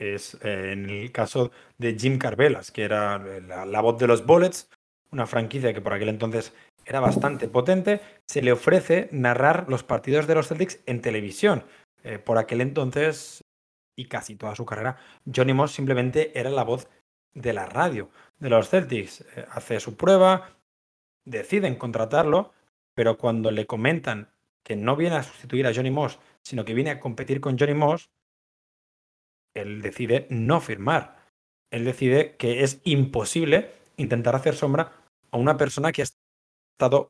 es 0.00 0.38
eh, 0.42 0.72
en 0.72 0.90
el 0.90 1.12
caso 1.12 1.50
de 1.78 1.96
Jim 1.98 2.18
Carvelas, 2.18 2.70
que 2.70 2.82
era 2.82 3.18
la, 3.18 3.80
voz 3.80 3.98
de 3.98 4.06
los 4.06 4.24
Bullets, 4.26 4.68
una 5.12 5.26
franquicia 5.26 5.72
que 5.74 5.80
por 5.80 5.92
aquel 5.92 6.08
entonces 6.08 6.54
era 6.84 7.00
bastante 7.00 7.48
potente, 7.48 8.00
se 8.26 8.42
le 8.42 8.52
ofrece 8.52 9.08
narrar 9.12 9.66
los 9.68 9.84
partidos 9.84 10.26
de 10.26 10.34
los 10.34 10.48
Celtics 10.48 10.80
en 10.86 11.00
televisión. 11.00 11.64
Eh, 12.02 12.18
por 12.18 12.38
aquel 12.38 12.60
entonces, 12.60 13.44
y 13.96 14.06
casi 14.06 14.36
toda 14.36 14.54
su 14.56 14.64
carrera, 14.64 14.96
Johnny 15.32 15.52
Moss 15.52 15.72
simplemente 15.72 16.38
era 16.38 16.50
la 16.50 16.64
voz 16.64 16.88
de 17.34 17.52
la 17.52 17.66
radio 17.66 18.10
de 18.38 18.50
los 18.50 18.68
Celtics. 18.68 19.20
Eh, 19.36 19.46
hace 19.50 19.80
su 19.80 19.96
prueba, 19.96 20.56
deciden 21.24 21.76
contratarlo, 21.76 22.52
pero 22.94 23.18
cuando 23.18 23.50
le 23.50 23.66
comentan 23.66 24.30
que 24.64 24.76
no 24.76 24.96
viene 24.96 25.16
a 25.16 25.22
sustituir 25.22 25.66
a 25.66 25.74
Johnny 25.74 25.90
Moss, 25.90 26.18
sino 26.42 26.64
que 26.64 26.74
viene 26.74 26.90
a 26.90 27.00
competir 27.00 27.40
con 27.40 27.58
Johnny 27.58 27.74
Moss, 27.74 28.10
él 29.54 29.82
decide 29.82 30.26
no 30.30 30.60
firmar. 30.60 31.20
Él 31.70 31.84
decide 31.84 32.36
que 32.36 32.62
es 32.62 32.80
imposible 32.84 33.72
intentar 33.96 34.34
hacer 34.34 34.54
sombra 34.54 34.92
a 35.30 35.36
una 35.36 35.56
persona 35.56 35.92
que 35.92 36.02
ha 36.02 36.06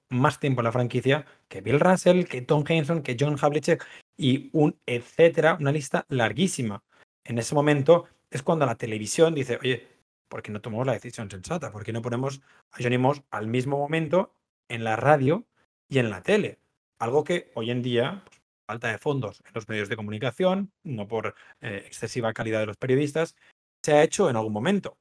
más 0.09 0.41
tiempo 0.41 0.61
en 0.61 0.65
la 0.65 0.73
franquicia 0.73 1.27
que 1.49 1.61
Bill 1.61 1.81
Russell, 1.81 2.25
que 2.25 2.43
Tom 2.43 2.65
Henson, 2.67 3.03
que 3.03 3.17
John 3.19 3.37
Havlicek 3.41 3.87
y 4.17 4.51
un 4.53 4.79
etcétera, 4.87 5.57
una 5.61 5.73
lista 5.73 6.07
larguísima. 6.09 6.83
En 7.25 7.39
ese 7.39 7.55
momento 7.55 8.07
es 8.31 8.43
cuando 8.43 8.67
la 8.67 8.77
televisión 8.77 9.35
dice, 9.35 9.59
oye, 9.61 9.87
¿por 10.29 10.43
qué 10.43 10.53
no 10.53 10.61
tomamos 10.61 10.87
la 10.87 10.93
decisión 10.93 11.31
sensata? 11.31 11.73
¿Por 11.73 11.85
qué 11.85 11.93
no 11.93 12.03
ponemos 12.03 12.41
a 12.73 12.83
Johnny 12.83 12.99
Moss 12.99 13.23
al 13.31 13.47
mismo 13.47 13.79
momento 13.79 14.35
en 14.69 14.85
la 14.85 14.97
radio 14.97 15.47
y 15.89 15.99
en 15.99 16.11
la 16.11 16.23
tele? 16.23 16.59
Algo 16.99 17.25
que 17.25 17.51
hoy 17.55 17.71
en 17.71 17.83
día 17.83 18.23
pues, 18.25 18.41
falta 18.67 18.89
de 18.89 18.99
fondos 18.99 19.43
en 19.47 19.53
los 19.55 19.69
medios 19.69 19.89
de 19.89 19.97
comunicación, 19.97 20.73
no 20.85 21.09
por 21.09 21.35
eh, 21.61 21.83
excesiva 21.87 22.33
calidad 22.33 22.61
de 22.61 22.67
los 22.67 22.77
periodistas, 22.77 23.37
se 23.83 23.93
ha 23.93 24.03
hecho 24.03 24.31
en 24.31 24.37
algún 24.37 24.53
momento. 24.53 24.99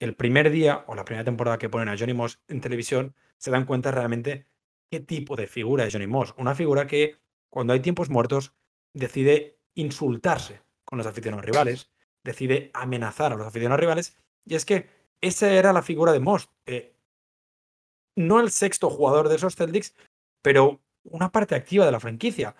El 0.00 0.14
primer 0.14 0.50
día 0.50 0.84
o 0.86 0.94
la 0.94 1.04
primera 1.04 1.24
temporada 1.24 1.58
que 1.58 1.68
ponen 1.68 1.88
a 1.88 1.96
Johnny 1.98 2.14
Moss 2.14 2.40
en 2.48 2.60
televisión, 2.60 3.14
se 3.36 3.50
dan 3.50 3.64
cuenta 3.64 3.90
realmente 3.90 4.46
qué 4.90 5.00
tipo 5.00 5.36
de 5.36 5.46
figura 5.46 5.84
es 5.84 5.92
Johnny 5.92 6.06
Moss. 6.06 6.34
Una 6.38 6.54
figura 6.54 6.86
que, 6.86 7.16
cuando 7.50 7.72
hay 7.72 7.80
tiempos 7.80 8.10
muertos, 8.10 8.54
decide 8.94 9.58
insultarse 9.74 10.62
con 10.84 10.98
los 10.98 11.06
aficionados 11.06 11.44
rivales, 11.44 11.90
decide 12.24 12.70
amenazar 12.74 13.32
a 13.32 13.36
los 13.36 13.46
aficionados 13.46 13.80
rivales, 13.80 14.16
y 14.44 14.54
es 14.54 14.64
que 14.64 14.88
esa 15.20 15.50
era 15.52 15.72
la 15.72 15.82
figura 15.82 16.12
de 16.12 16.20
Moss. 16.20 16.48
Eh, 16.66 16.94
no 18.16 18.40
el 18.40 18.50
sexto 18.50 18.90
jugador 18.90 19.28
de 19.28 19.36
esos 19.36 19.54
Celtics, 19.54 19.94
pero 20.42 20.80
una 21.04 21.30
parte 21.30 21.54
activa 21.54 21.84
de 21.84 21.92
la 21.92 22.00
franquicia 22.00 22.54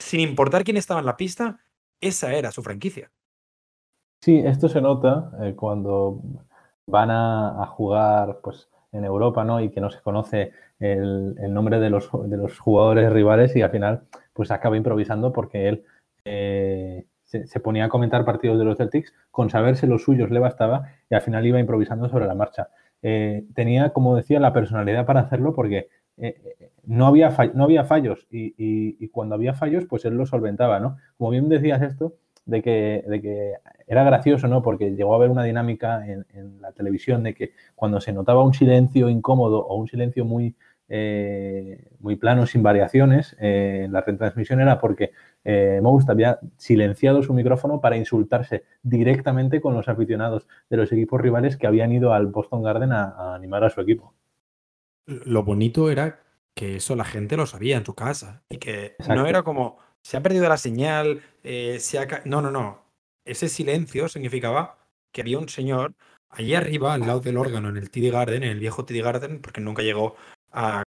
sin 0.00 0.20
importar 0.20 0.64
quién 0.64 0.76
estaba 0.76 1.00
en 1.00 1.06
la 1.06 1.16
pista, 1.16 1.60
esa 2.00 2.32
era 2.32 2.50
su 2.50 2.62
franquicia. 2.62 3.12
Sí, 4.22 4.38
esto 4.44 4.68
se 4.68 4.80
nota 4.80 5.30
eh, 5.42 5.54
cuando 5.54 6.20
van 6.90 7.10
a, 7.10 7.66
jugar 7.66 8.40
pues, 8.42 8.68
en 8.92 9.04
Europa, 9.04 9.44
¿no? 9.44 9.60
Y 9.60 9.70
que 9.70 9.80
no 9.80 9.90
se 9.90 10.00
conoce 10.00 10.52
el, 10.78 11.34
nombre 11.52 11.78
de 11.78 11.90
los, 11.90 12.10
de 12.28 12.36
los, 12.36 12.58
jugadores 12.58 13.12
rivales 13.12 13.54
y 13.56 13.62
al 13.62 13.70
final 13.70 14.02
pues 14.32 14.50
acaba 14.50 14.76
improvisando 14.76 15.32
porque 15.32 15.68
él 15.68 15.84
eh, 16.24 17.06
se, 17.24 17.60
ponía 17.60 17.84
a 17.86 17.88
comentar 17.88 18.24
partidos 18.24 18.58
de 18.58 18.64
los 18.64 18.78
Celtics, 18.78 19.14
con 19.30 19.50
saberse 19.50 19.86
los 19.86 20.02
suyos 20.02 20.30
le 20.30 20.40
bastaba 20.40 20.88
y 21.08 21.14
al 21.14 21.22
final 21.22 21.46
iba 21.46 21.60
improvisando 21.60 22.08
sobre 22.08 22.26
la 22.26 22.34
marcha. 22.34 22.68
Eh, 23.02 23.44
tenía, 23.54 23.90
como 23.90 24.16
decía, 24.16 24.40
la 24.40 24.52
personalidad 24.52 25.06
para 25.06 25.20
hacerlo 25.20 25.54
porque 25.54 25.88
no 26.84 27.06
había, 27.06 27.34
no 27.54 27.64
había 27.64 27.84
fallos 27.84 28.26
y, 28.30 29.08
cuando 29.08 29.34
había 29.34 29.54
fallos, 29.54 29.84
pues 29.86 30.04
él 30.04 30.14
lo 30.14 30.26
solventaba, 30.26 30.80
¿no? 30.80 30.98
Como 31.16 31.30
bien 31.30 31.48
decías 31.48 31.80
esto, 31.82 32.14
de 32.44 32.62
que, 32.62 33.04
de 33.06 33.20
que 33.20 33.54
era 33.86 34.04
gracioso, 34.04 34.48
¿no? 34.48 34.62
Porque 34.62 34.90
llegó 34.90 35.12
a 35.12 35.16
haber 35.16 35.30
una 35.30 35.44
dinámica 35.44 36.06
en, 36.06 36.26
en, 36.34 36.60
la 36.60 36.72
televisión 36.72 37.22
de 37.22 37.34
que 37.34 37.52
cuando 37.74 38.00
se 38.00 38.12
notaba 38.12 38.42
un 38.42 38.54
silencio 38.54 39.08
incómodo 39.08 39.66
o 39.66 39.76
un 39.76 39.88
silencio 39.88 40.24
muy, 40.24 40.54
eh, 40.88 41.88
muy 42.00 42.16
plano, 42.16 42.46
sin 42.46 42.62
variaciones, 42.62 43.36
eh, 43.40 43.82
en 43.84 43.92
la 43.92 44.00
retransmisión 44.00 44.60
era 44.60 44.80
porque 44.80 45.12
eh, 45.44 45.80
Most 45.82 46.10
había 46.10 46.40
silenciado 46.56 47.22
su 47.22 47.32
micrófono 47.32 47.80
para 47.80 47.96
insultarse 47.96 48.64
directamente 48.82 49.60
con 49.60 49.74
los 49.74 49.88
aficionados 49.88 50.48
de 50.68 50.76
los 50.76 50.90
equipos 50.92 51.20
rivales 51.20 51.56
que 51.56 51.66
habían 51.66 51.92
ido 51.92 52.12
al 52.12 52.26
Boston 52.26 52.62
Garden 52.62 52.92
a, 52.92 53.10
a 53.10 53.34
animar 53.34 53.64
a 53.64 53.70
su 53.70 53.80
equipo. 53.80 54.14
Lo 55.06 55.44
bonito 55.44 55.90
era 55.90 56.20
que 56.54 56.76
eso 56.76 56.96
la 56.96 57.04
gente 57.04 57.36
lo 57.36 57.46
sabía 57.46 57.76
en 57.76 57.84
su 57.84 57.94
casa 57.94 58.42
y 58.48 58.58
que 58.58 58.86
Exacto. 58.98 59.14
no 59.14 59.26
era 59.26 59.42
como 59.42 59.78
se 60.02 60.16
ha 60.16 60.22
perdido 60.22 60.48
la 60.48 60.56
señal, 60.56 61.22
eh, 61.42 61.78
se 61.80 61.98
ha... 61.98 62.22
no, 62.24 62.42
no, 62.42 62.50
no. 62.50 62.84
Ese 63.24 63.48
silencio 63.48 64.08
significaba 64.08 64.78
que 65.12 65.20
había 65.20 65.38
un 65.38 65.48
señor 65.48 65.94
allí 66.30 66.54
arriba, 66.54 66.94
al 66.94 67.00
lado 67.00 67.20
del 67.20 67.36
órgano, 67.36 67.68
en 67.68 67.76
el 67.76 67.90
TD 67.90 68.10
Garden, 68.10 68.42
en 68.42 68.50
el 68.50 68.60
viejo 68.60 68.84
TD 68.84 69.02
Garden, 69.02 69.40
porque 69.40 69.60
nunca 69.60 69.82
llegó 69.82 70.16
a 70.52 70.82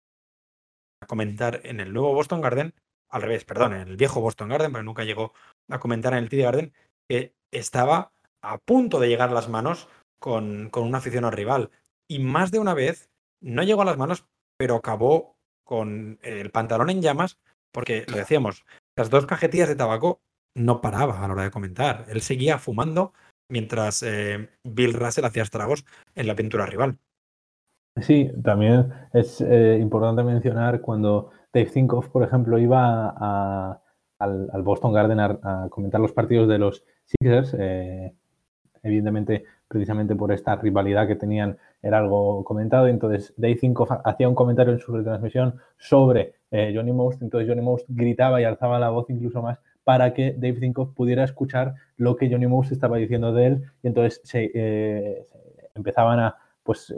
comentar 1.06 1.60
en 1.64 1.80
el 1.80 1.92
nuevo 1.92 2.14
Boston 2.14 2.40
Garden, 2.40 2.74
al 3.08 3.22
revés, 3.22 3.44
perdón, 3.44 3.74
en 3.74 3.88
el 3.88 3.96
viejo 3.96 4.20
Boston 4.20 4.48
Garden, 4.48 4.72
pero 4.72 4.84
nunca 4.84 5.04
llegó 5.04 5.34
a 5.68 5.78
comentar 5.78 6.14
en 6.14 6.20
el 6.20 6.28
TD 6.28 6.42
Garden, 6.42 6.74
que 7.08 7.34
estaba 7.50 8.12
a 8.40 8.58
punto 8.58 8.98
de 8.98 9.08
llegar 9.08 9.28
a 9.28 9.34
las 9.34 9.48
manos 9.48 9.88
con, 10.18 10.70
con 10.70 10.84
un 10.84 10.94
aficionado 10.94 11.32
rival. 11.32 11.70
Y 12.08 12.20
más 12.20 12.50
de 12.50 12.58
una 12.58 12.74
vez 12.74 13.10
no 13.40 13.62
llegó 13.62 13.82
a 13.82 13.86
las 13.86 13.98
manos, 13.98 14.24
pero 14.56 14.76
acabó 14.76 15.36
con 15.64 16.18
el 16.22 16.50
pantalón 16.50 16.90
en 16.90 17.02
llamas, 17.02 17.38
porque 17.72 18.04
lo 18.08 18.16
decíamos, 18.16 18.64
las 18.96 19.10
dos 19.10 19.26
cajetillas 19.26 19.68
de 19.68 19.76
tabaco 19.76 20.20
no 20.54 20.80
paraba 20.80 21.22
a 21.24 21.28
la 21.28 21.34
hora 21.34 21.44
de 21.44 21.50
comentar. 21.50 22.04
Él 22.08 22.20
seguía 22.20 22.58
fumando 22.58 23.12
mientras 23.50 24.02
eh, 24.02 24.50
Bill 24.64 24.94
Russell 24.94 25.24
hacía 25.24 25.42
estragos 25.42 25.84
en 26.14 26.26
la 26.26 26.34
pintura 26.34 26.66
rival. 26.66 26.98
Sí, 28.00 28.30
también 28.42 28.90
es 29.12 29.40
eh, 29.40 29.78
importante 29.80 30.22
mencionar 30.22 30.80
cuando 30.80 31.30
Dave 31.52 31.68
Zinkoff, 31.68 32.08
por 32.08 32.22
ejemplo, 32.22 32.58
iba 32.58 33.10
al, 34.18 34.62
Boston 34.62 34.92
Garden 34.94 35.20
a, 35.20 35.38
a, 35.42 35.68
comentar 35.68 36.00
los 36.00 36.12
partidos 36.12 36.48
de 36.48 36.58
los 36.58 36.84
Sixers. 37.04 37.54
Eh, 37.58 38.14
evidentemente, 38.82 39.44
precisamente 39.72 40.14
por 40.14 40.32
esta 40.32 40.54
rivalidad 40.56 41.06
que 41.08 41.16
tenían, 41.16 41.56
era 41.82 41.96
algo 41.96 42.44
comentado. 42.44 42.88
Entonces, 42.88 43.32
Dave 43.38 43.56
Zinkoff 43.56 43.90
hacía 44.04 44.28
un 44.28 44.34
comentario 44.34 44.74
en 44.74 44.78
su 44.78 44.94
retransmisión 44.94 45.54
sobre 45.78 46.34
eh, 46.50 46.72
Johnny 46.76 46.92
Most. 46.92 47.22
Entonces, 47.22 47.48
Johnny 47.48 47.62
Most 47.62 47.86
gritaba 47.88 48.38
y 48.40 48.44
alzaba 48.44 48.78
la 48.78 48.90
voz 48.90 49.08
incluso 49.08 49.40
más 49.40 49.58
para 49.82 50.12
que 50.12 50.32
Dave 50.32 50.60
Zinkoff 50.60 50.94
pudiera 50.94 51.24
escuchar 51.24 51.74
lo 51.96 52.16
que 52.16 52.30
Johnny 52.30 52.46
Most 52.46 52.70
estaba 52.70 52.98
diciendo 52.98 53.32
de 53.32 53.46
él. 53.46 53.62
Y 53.82 53.86
entonces 53.86 54.20
se, 54.24 54.50
eh, 54.54 55.26
empezaban 55.74 56.20
a 56.20 56.36
pues, 56.62 56.94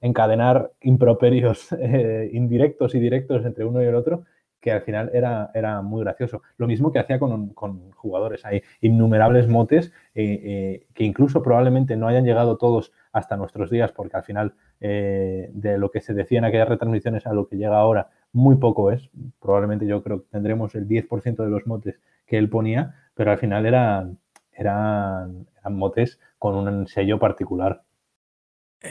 encadenar 0.00 0.72
improperios 0.80 1.72
eh, 1.78 2.30
indirectos 2.32 2.94
y 2.94 3.00
directos 3.00 3.44
entre 3.44 3.66
uno 3.66 3.82
y 3.82 3.86
el 3.86 3.94
otro 3.94 4.24
que 4.64 4.72
al 4.72 4.80
final 4.80 5.10
era, 5.12 5.50
era 5.52 5.82
muy 5.82 6.02
gracioso. 6.02 6.40
Lo 6.56 6.66
mismo 6.66 6.90
que 6.90 6.98
hacía 6.98 7.18
con, 7.18 7.50
con 7.50 7.92
jugadores. 7.92 8.46
Hay 8.46 8.62
innumerables 8.80 9.46
motes 9.46 9.92
eh, 10.14 10.40
eh, 10.42 10.86
que 10.94 11.04
incluso 11.04 11.42
probablemente 11.42 11.98
no 11.98 12.08
hayan 12.08 12.24
llegado 12.24 12.56
todos 12.56 12.90
hasta 13.12 13.36
nuestros 13.36 13.68
días, 13.68 13.92
porque 13.92 14.16
al 14.16 14.24
final 14.24 14.54
eh, 14.80 15.50
de 15.52 15.76
lo 15.76 15.90
que 15.90 16.00
se 16.00 16.14
decía 16.14 16.38
en 16.38 16.46
aquellas 16.46 16.70
retransmisiones 16.70 17.26
a 17.26 17.34
lo 17.34 17.46
que 17.46 17.58
llega 17.58 17.76
ahora, 17.76 18.08
muy 18.32 18.56
poco 18.56 18.90
es. 18.90 19.10
Probablemente 19.38 19.86
yo 19.86 20.02
creo 20.02 20.22
que 20.22 20.28
tendremos 20.30 20.74
el 20.74 20.88
10% 20.88 21.44
de 21.44 21.50
los 21.50 21.66
motes 21.66 22.00
que 22.26 22.38
él 22.38 22.48
ponía, 22.48 22.94
pero 23.12 23.32
al 23.32 23.38
final 23.38 23.66
eran, 23.66 24.18
eran, 24.50 25.44
motes 25.72 26.18
con 26.38 26.54
un 26.54 26.86
sello 26.86 27.18
particular. 27.18 27.82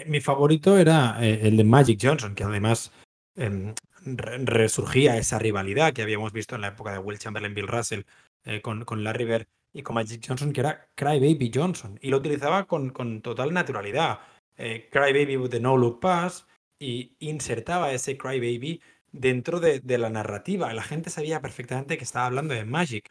Mi 0.06 0.22
favorito 0.22 0.78
era 0.78 1.18
el 1.20 1.58
de 1.58 1.64
Magic 1.64 2.00
Johnson, 2.00 2.36
que 2.36 2.44
además 2.44 2.92
eh, 3.36 3.74
resurgía 4.06 5.18
esa 5.18 5.39
rivalidad 5.39 5.94
que 5.94 6.02
habíamos 6.02 6.34
visto 6.34 6.56
en 6.56 6.62
la 6.62 6.70
época 6.70 6.92
de 6.92 7.00
Will 7.00 7.20
Chamberlain, 7.20 7.54
Bill 7.54 7.68
Russell, 7.68 8.02
eh, 8.46 8.62
con, 8.62 8.86
con, 8.86 9.04
Larry 9.04 9.26
Bird 9.26 9.48
y 9.74 9.84
con 9.84 9.96
Magic 9.96 10.24
Johnson, 10.28 10.52
que 10.52 10.62
era 10.62 10.88
Cry 10.96 11.20
Baby 11.20 11.52
Johnson. 11.54 11.98
Y 12.02 12.10
lo 12.10 12.18
utilizaba 12.18 12.66
con, 12.66 12.89
con 12.89 13.22
total 13.22 13.54
naturalidad. 13.54 14.20
Eh, 14.58 14.89
Cry 14.92 15.13
Baby 15.13 15.38
with 15.38 15.50
the 15.50 15.60
no 15.60 15.78
look 15.78 16.00
pass 16.00 16.46
y 16.80 17.16
insertaba 17.20 17.92
ese 17.92 18.18
Cry 18.18 18.39
Baby 18.39 18.82
dentro 19.12 19.60
de, 19.60 19.80
de, 19.80 19.98
la 19.98 20.10
narrativa. 20.10 20.74
La 20.74 20.84
gente 20.84 21.10
sabía 21.10 21.42
perfectamente 21.42 21.98
que 21.98 22.04
estaba 22.04 22.26
hablando 22.26 22.54
de 22.54 22.66
Magic, 22.66 23.10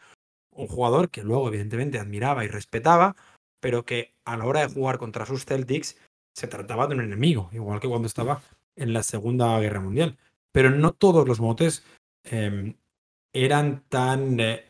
un 0.50 0.66
jugador 0.68 1.10
que 1.10 1.22
luego 1.22 1.48
evidentemente 1.48 1.98
admiraba 1.98 2.44
y 2.44 2.48
respetaba, 2.48 3.16
pero 3.60 3.84
que 3.84 4.14
a 4.24 4.36
la 4.36 4.44
hora 4.44 4.60
de 4.60 4.72
jugar 4.72 4.98
contra 4.98 5.26
sus 5.26 5.44
Celtics 5.46 5.96
se 6.34 6.46
trataba 6.46 6.86
de 6.86 6.94
un 6.94 7.02
enemigo, 7.02 7.48
igual 7.52 7.80
que 7.80 7.88
cuando 7.88 8.08
estaba 8.08 8.42
en 8.76 8.92
la 8.92 9.02
Segunda 9.02 9.58
Guerra 9.60 9.80
Mundial. 9.80 10.18
Pero 10.52 10.70
no 10.70 10.92
todos 10.92 11.26
los 11.26 11.40
motes 11.40 11.84
eh, 12.24 12.74
eran 13.32 13.82
tan 13.88 14.38
eh, 14.38 14.64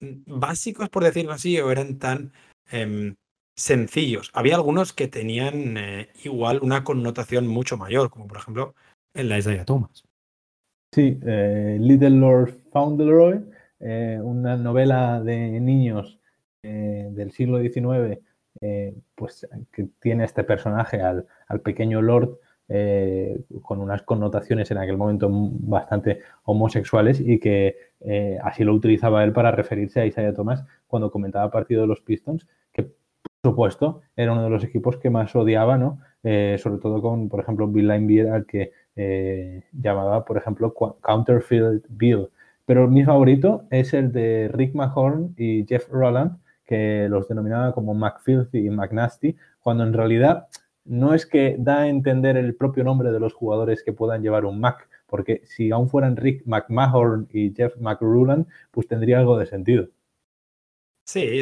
básicos, 0.00 0.88
por 0.88 1.04
decirlo 1.04 1.32
así, 1.32 1.58
o 1.60 1.70
eran 1.70 1.98
tan 1.98 2.32
eh, 2.70 3.14
sencillos. 3.54 4.30
Había 4.34 4.56
algunos 4.56 4.92
que 4.92 5.08
tenían 5.08 5.76
eh, 5.76 6.08
igual 6.24 6.60
una 6.62 6.84
connotación 6.84 7.46
mucho 7.46 7.76
mayor, 7.76 8.10
como 8.10 8.26
por 8.26 8.38
ejemplo 8.38 8.74
en 9.14 9.28
la 9.28 9.38
Isaiah 9.38 9.64
Thomas. 9.64 10.04
Sí, 10.92 11.18
eh, 11.26 11.78
Little 11.80 12.10
Lord 12.10 12.54
Fauntleroy, 12.72 13.44
una 14.22 14.56
novela 14.56 15.20
de 15.20 15.60
niños 15.60 16.18
del 16.62 17.30
siglo 17.30 17.60
XIX, 17.60 18.18
pues 19.14 19.46
que 19.70 19.88
tiene 20.00 20.24
este 20.24 20.44
personaje 20.44 21.02
al, 21.02 21.26
al 21.46 21.60
pequeño 21.60 22.00
Lord 22.00 22.38
eh, 22.68 23.44
con 23.62 23.80
unas 23.80 24.02
connotaciones 24.02 24.70
en 24.72 24.78
aquel 24.78 24.96
momento 24.96 25.28
bastante 25.30 26.20
homosexuales 26.44 27.20
y 27.20 27.38
que 27.38 27.76
eh, 28.00 28.38
así 28.42 28.64
lo 28.64 28.74
utilizaba 28.74 29.22
él 29.22 29.32
para 29.32 29.52
referirse 29.52 30.00
a 30.00 30.06
Isaiah 30.06 30.34
Thomas 30.34 30.64
cuando 30.88 31.10
comentaba 31.10 31.50
partido 31.50 31.82
de 31.82 31.86
los 31.86 32.00
Pistons, 32.00 32.46
que 32.72 32.82
por 32.82 33.52
supuesto 33.52 34.00
era 34.16 34.32
uno 34.32 34.42
de 34.42 34.50
los 34.50 34.64
equipos 34.64 34.96
que 34.96 35.10
más 35.10 35.36
odiaba, 35.36 35.78
¿no? 35.78 36.00
Eh, 36.24 36.56
sobre 36.60 36.80
todo 36.80 37.00
con, 37.00 37.28
por 37.28 37.38
ejemplo, 37.38 37.68
Bill 37.68 37.86
Linebeer, 37.86 38.30
al 38.30 38.46
que 38.46 38.72
llamaba, 39.72 40.24
por 40.24 40.38
ejemplo, 40.38 40.74
Counterfield 41.02 41.84
Bill. 41.90 42.30
Pero 42.64 42.88
mi 42.88 43.04
favorito 43.04 43.64
es 43.70 43.94
el 43.94 44.10
de 44.10 44.50
Rick 44.52 44.74
Mahorn 44.74 45.34
y 45.36 45.64
Jeff 45.66 45.88
Roland, 45.90 46.38
que 46.64 47.06
los 47.08 47.28
denominaba 47.28 47.72
como 47.72 47.94
McFilthy 47.94 48.66
y 48.66 48.70
McNasty, 48.70 49.36
cuando 49.60 49.84
en 49.84 49.92
realidad 49.92 50.48
no 50.86 51.14
es 51.14 51.26
que 51.26 51.56
da 51.58 51.80
a 51.80 51.88
entender 51.88 52.36
el 52.36 52.54
propio 52.54 52.84
nombre 52.84 53.10
de 53.10 53.20
los 53.20 53.34
jugadores 53.34 53.82
que 53.82 53.92
puedan 53.92 54.22
llevar 54.22 54.44
un 54.44 54.60
Mac, 54.60 54.88
porque 55.06 55.42
si 55.44 55.70
aún 55.70 55.88
fueran 55.88 56.16
Rick 56.16 56.42
McMahon 56.46 57.28
y 57.32 57.52
Jeff 57.54 57.76
McRuland, 57.78 58.46
pues 58.70 58.88
tendría 58.88 59.18
algo 59.18 59.38
de 59.38 59.46
sentido. 59.46 59.88
Sí, 61.08 61.40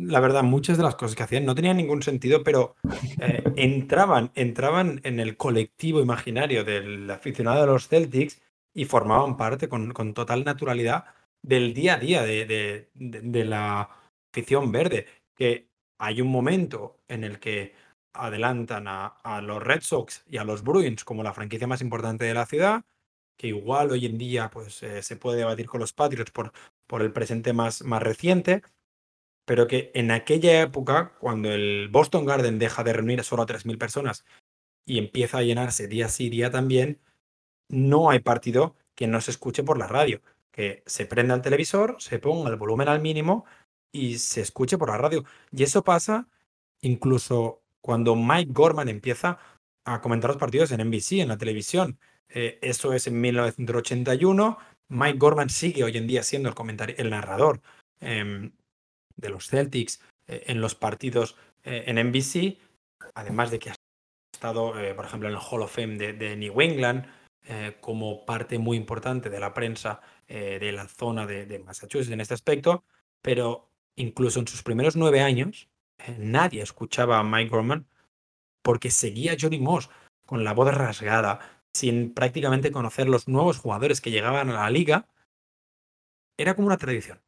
la 0.00 0.20
verdad, 0.20 0.42
muchas 0.42 0.78
de 0.78 0.84
las 0.84 0.94
cosas 0.94 1.14
que 1.14 1.22
hacían 1.22 1.44
no 1.44 1.54
tenían 1.54 1.76
ningún 1.76 2.02
sentido, 2.02 2.42
pero 2.42 2.76
eh, 3.20 3.44
entraban, 3.56 4.30
entraban 4.34 5.00
en 5.04 5.20
el 5.20 5.36
colectivo 5.36 6.00
imaginario 6.00 6.64
del 6.64 7.10
aficionado 7.10 7.60
de 7.60 7.66
los 7.66 7.88
Celtics 7.88 8.40
y 8.72 8.86
formaban 8.86 9.36
parte 9.36 9.68
con, 9.68 9.92
con 9.92 10.14
total 10.14 10.44
naturalidad 10.44 11.04
del 11.42 11.74
día 11.74 11.96
a 11.96 11.98
día 11.98 12.22
de, 12.22 12.46
de, 12.46 12.88
de 12.94 13.44
la 13.44 13.90
afición 14.32 14.72
verde. 14.72 15.04
Que 15.36 15.68
hay 15.98 16.22
un 16.22 16.28
momento 16.28 17.00
en 17.06 17.24
el 17.24 17.38
que 17.38 17.74
adelantan 18.14 18.86
a, 18.88 19.40
los 19.42 19.62
Red 19.62 19.82
Sox 19.82 20.24
y 20.28 20.38
a 20.38 20.44
los 20.44 20.62
Bruins 20.62 21.04
como 21.04 21.22
la 21.22 21.32
franquicia 21.34 21.66
más 21.66 21.80
importante 21.80 22.24
de 22.24 22.34
la 22.34 22.46
ciudad, 22.46 22.84
que 23.36 23.48
igual 23.48 23.90
hoy 23.90 24.06
en 24.06 24.18
día 24.18 24.50
pues, 24.50 24.82
eh, 24.82 25.02
se 25.02 25.16
puede 25.16 25.38
debatir 25.38 25.66
con 25.66 25.80
los 25.80 25.92
Patriots 25.92 26.30
por, 26.30 26.52
por 26.86 27.02
el 27.02 27.12
presente 27.12 27.52
más, 27.52 27.82
más 27.82 28.02
reciente, 28.02 28.62
pero 29.44 29.66
que 29.66 29.90
en 29.94 30.10
aquella 30.10 30.62
época, 30.62 31.14
cuando 31.20 31.50
el 31.50 31.88
Boston 31.90 32.24
Garden 32.24 32.58
deja 32.58 32.84
de 32.84 32.92
reunir 32.92 33.24
solo 33.24 33.42
a 33.42 33.46
3.000 33.46 33.78
personas 33.78 34.24
y 34.86 34.98
empieza 34.98 35.38
a 35.38 35.42
llenarse 35.42 35.88
día 35.88 36.08
sí 36.08 36.30
día 36.30 36.50
también, 36.50 37.00
no 37.68 38.10
hay 38.10 38.20
partido 38.20 38.76
que 38.94 39.06
no 39.06 39.20
se 39.20 39.30
escuche 39.32 39.64
por 39.64 39.78
la 39.78 39.88
radio, 39.88 40.22
que 40.52 40.82
se 40.86 41.06
prenda 41.06 41.34
el 41.34 41.42
televisor, 41.42 41.96
se 41.98 42.18
ponga 42.18 42.50
el 42.50 42.56
volumen 42.56 42.88
al 42.88 43.00
mínimo 43.00 43.46
y 43.92 44.18
se 44.18 44.42
escuche 44.42 44.78
por 44.78 44.90
la 44.90 44.98
radio. 44.98 45.24
Y 45.50 45.62
eso 45.64 45.82
pasa 45.82 46.28
incluso 46.82 47.61
cuando 47.82 48.16
Mike 48.16 48.52
Gorman 48.52 48.88
empieza 48.88 49.38
a 49.84 50.00
comentar 50.00 50.30
los 50.30 50.38
partidos 50.38 50.72
en 50.72 50.80
NBC, 50.86 51.20
en 51.20 51.28
la 51.28 51.38
televisión. 51.38 51.98
Eh, 52.28 52.58
eso 52.62 52.92
es 52.92 53.06
en 53.06 53.20
1981. 53.20 54.58
Mike 54.88 55.18
Gorman 55.18 55.50
sigue 55.50 55.84
hoy 55.84 55.96
en 55.96 56.06
día 56.06 56.22
siendo 56.22 56.48
el, 56.48 56.54
comentario, 56.54 56.94
el 56.98 57.10
narrador 57.10 57.60
eh, 58.00 58.50
de 59.16 59.28
los 59.28 59.48
Celtics 59.48 60.00
eh, 60.26 60.44
en 60.46 60.60
los 60.60 60.74
partidos 60.74 61.36
eh, 61.64 61.84
en 61.86 61.96
NBC, 61.96 62.58
además 63.14 63.50
de 63.50 63.58
que 63.58 63.70
ha 63.70 63.74
estado, 64.32 64.78
eh, 64.78 64.94
por 64.94 65.04
ejemplo, 65.04 65.28
en 65.28 65.34
el 65.34 65.40
Hall 65.40 65.62
of 65.62 65.74
Fame 65.74 65.96
de, 65.96 66.12
de 66.12 66.36
New 66.36 66.60
England 66.60 67.06
como 67.80 68.24
parte 68.24 68.56
muy 68.56 68.76
importante 68.76 69.28
de 69.28 69.40
la 69.40 69.52
prensa 69.52 70.00
de 70.28 70.70
la 70.70 70.86
zona 70.86 71.26
de, 71.26 71.44
de 71.44 71.58
Massachusetts 71.58 72.12
en 72.12 72.20
este 72.20 72.34
aspecto, 72.34 72.84
pero 73.20 73.68
incluso 73.96 74.38
en 74.38 74.46
sus 74.46 74.62
primeros 74.62 74.94
nueve 74.94 75.22
años, 75.22 75.68
eh, 75.71 75.71
nadie 76.18 76.62
escuchaba 76.62 77.18
a 77.18 77.24
Mike 77.24 77.50
Gorman 77.50 77.86
porque 78.62 78.90
seguía 78.90 79.36
Johnny 79.38 79.58
Moss 79.58 79.90
con 80.26 80.44
la 80.44 80.54
voz 80.54 80.72
rasgada, 80.74 81.40
sin 81.72 82.14
prácticamente 82.14 82.70
conocer 82.70 83.08
los 83.08 83.28
nuevos 83.28 83.58
jugadores 83.58 84.00
que 84.00 84.10
llegaban 84.10 84.50
a 84.50 84.54
la 84.54 84.70
liga. 84.70 85.06
Era 86.38 86.54
como 86.54 86.68
una 86.68 86.76
tradición. 86.76 87.18